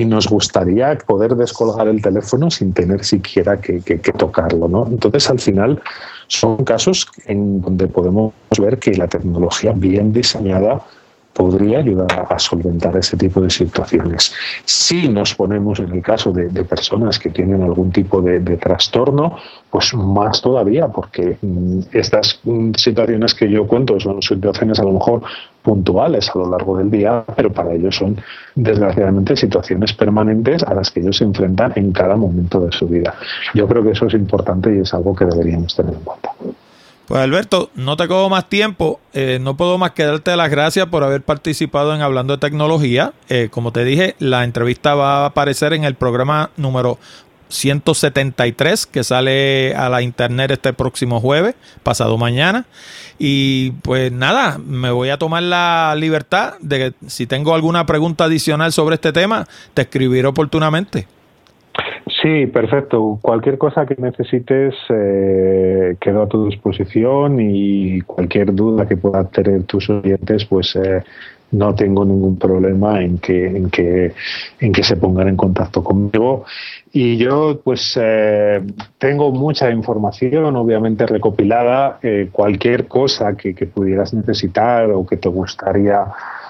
[0.09, 4.87] nos gustaría poder descolgar el teléfono sin tener siquiera que, que tocarlo, ¿no?
[4.87, 5.83] Entonces, al final,
[6.29, 10.83] son casos en donde podemos ver que la tecnología bien diseñada
[11.39, 14.35] podría ayudar a solventar ese tipo de situaciones.
[14.65, 19.37] Si nos ponemos en el caso de, personas que tienen algún tipo de, trastorno,
[19.71, 24.95] pues más todavía, porque mm, estas mm, situaciones que yo cuento son situaciones a lo
[24.95, 25.23] mejor
[25.63, 28.17] puntuales a lo largo del día, pero para ellos son
[28.57, 33.15] desgraciadamente situaciones permanentes a las que ellos se enfrentan en cada momento de su vida.
[33.55, 36.33] Yo creo que eso es importante y es algo que deberíamos tener en cuenta.
[37.09, 39.01] Pues Alberto, no te cojo más tiempo.
[39.15, 43.15] Eh, no puedo más que darte las gracias por haber participado en Hablando de Tecnología.
[43.31, 46.99] Eh, como te dije, la entrevista va a aparecer en el programa número
[47.49, 52.67] 173 que sale a la internet este próximo jueves, pasado mañana.
[53.19, 58.25] Y pues nada, me voy a tomar la libertad de que si tengo alguna pregunta
[58.25, 61.09] adicional sobre este tema, te escribiré oportunamente.
[62.23, 63.19] Sí, perfecto.
[63.21, 69.65] Cualquier cosa que necesites eh, quedo a tu disposición y cualquier duda que puedan tener
[69.65, 71.03] tus oyentes, pues eh,
[71.51, 74.13] no tengo ningún problema en que, en que,
[74.61, 76.45] en que se pongan en contacto conmigo.
[76.93, 78.63] Y yo, pues, eh,
[78.99, 81.99] tengo mucha información, obviamente recopilada.
[82.03, 86.05] Eh, cualquier cosa que, que, pudieras necesitar o que te gustaría,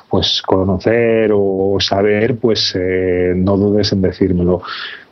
[0.08, 4.62] pues, conocer o saber, pues, eh, no dudes en decírmelo.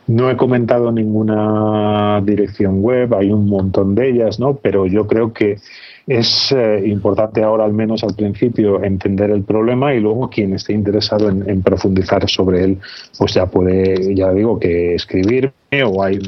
[0.07, 4.55] No he comentado ninguna dirección web, hay un montón de ellas, ¿no?
[4.55, 5.57] Pero yo creo que
[6.07, 10.71] es eh, importante ahora, al menos al principio, entender el problema y luego quien esté
[10.71, 12.77] interesado en, profundizar sobre él,
[13.17, 15.51] pues ya puede, ya digo, que escribirme
[15.85, 16.19] o hay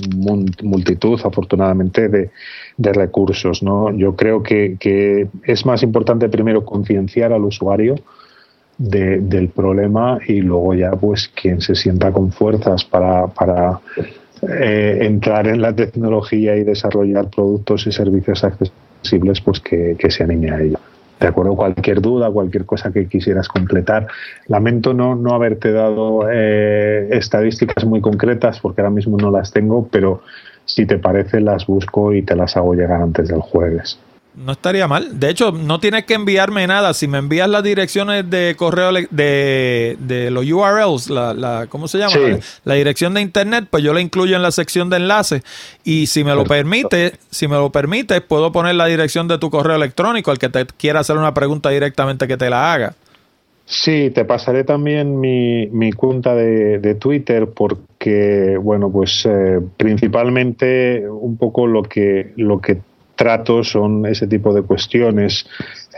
[0.62, 2.30] multitud, afortunadamente, de,
[2.78, 3.96] recursos, ¿no?
[3.96, 7.96] Yo creo que, que es más importante primero concienciar al usuario
[8.80, 13.82] del problema y luego ya pues quien se sienta con fuerzas para, para
[14.42, 20.52] eh, entrar en la tecnología y desarrollar productos y servicios accesibles pues que, se anime
[20.52, 20.80] a ello.
[21.20, 24.08] De acuerdo, cualquier duda, cualquier cosa que quisieras completar.
[24.48, 29.90] Lamento no, no haberte dado eh, estadísticas muy concretas porque ahora mismo no las tengo,
[29.92, 30.22] pero
[30.64, 34.00] si te parece las busco y te las hago llegar antes del jueves.
[34.40, 35.20] No estaría mal.
[35.20, 36.94] De hecho, no tienes que enviarme nada.
[36.94, 41.98] Si me envías las direcciones de correo de, de los URLs, la, la, ¿cómo se
[41.98, 42.16] llama?
[42.64, 45.44] La, dirección de internet, pues yo la incluyo en la sección de enlaces.
[45.84, 49.50] Y si me lo permite, si me lo permite, puedo poner la dirección de tu
[49.50, 52.96] correo electrónico, al que te quiera hacer una pregunta directamente que te la haga.
[53.66, 61.08] Sí, te pasaré también mi, mi cuenta de, de, Twitter porque, bueno, pues eh, principalmente
[61.08, 62.80] un poco lo que, lo que
[63.20, 65.46] trato son ese tipo de cuestiones,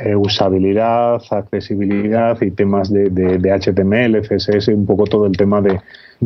[0.04, 5.80] eh, usabilidad, accesibilidad y temas de, HTML, CSS, un poco todo el tema de,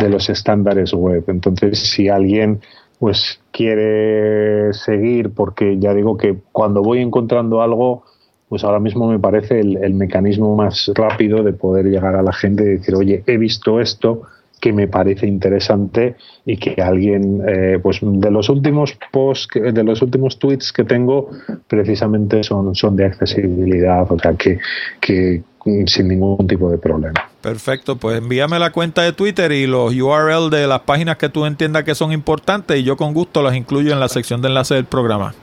[0.10, 1.26] los estándares web.
[1.28, 2.62] Entonces, si alguien
[2.98, 8.06] pues quiere seguir, porque ya digo que cuando voy encontrando algo,
[8.48, 12.32] pues ahora mismo me parece el, el mecanismo más rápido de poder llegar a la
[12.32, 14.22] gente y decir, oye, he visto esto,
[14.60, 16.16] que me parece interesante
[16.46, 21.30] y que alguien, eh, pues de los últimos posts, de los últimos tweets que tengo,
[21.68, 24.60] precisamente son, son de accesibilidad, o sea que,
[25.00, 25.44] que
[25.88, 27.30] sin ningún tipo de problema.
[27.42, 31.46] Perfecto, pues envíame la cuenta de Twitter y los URL de las páginas que tú
[31.46, 34.76] entiendas que son importantes y yo con gusto las incluyo en la sección de enlace
[34.76, 35.34] del programa.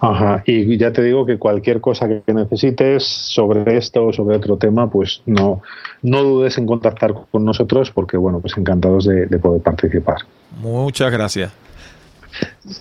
[0.00, 4.56] Ajá, y ya te digo que cualquier cosa que necesites sobre esto o sobre otro
[4.56, 5.62] tema, pues no,
[6.02, 10.18] no dudes en contactar con nosotros porque, bueno, pues encantados de, poder participar.
[10.60, 11.52] Muchas gracias.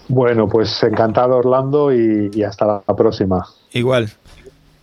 [0.07, 3.45] Bueno, pues encantado Orlando y, y hasta la próxima.
[3.71, 4.09] Igual.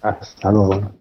[0.03, 1.00] Hasta luego.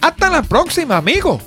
[0.00, 1.42] Hasta la próxima, amigos.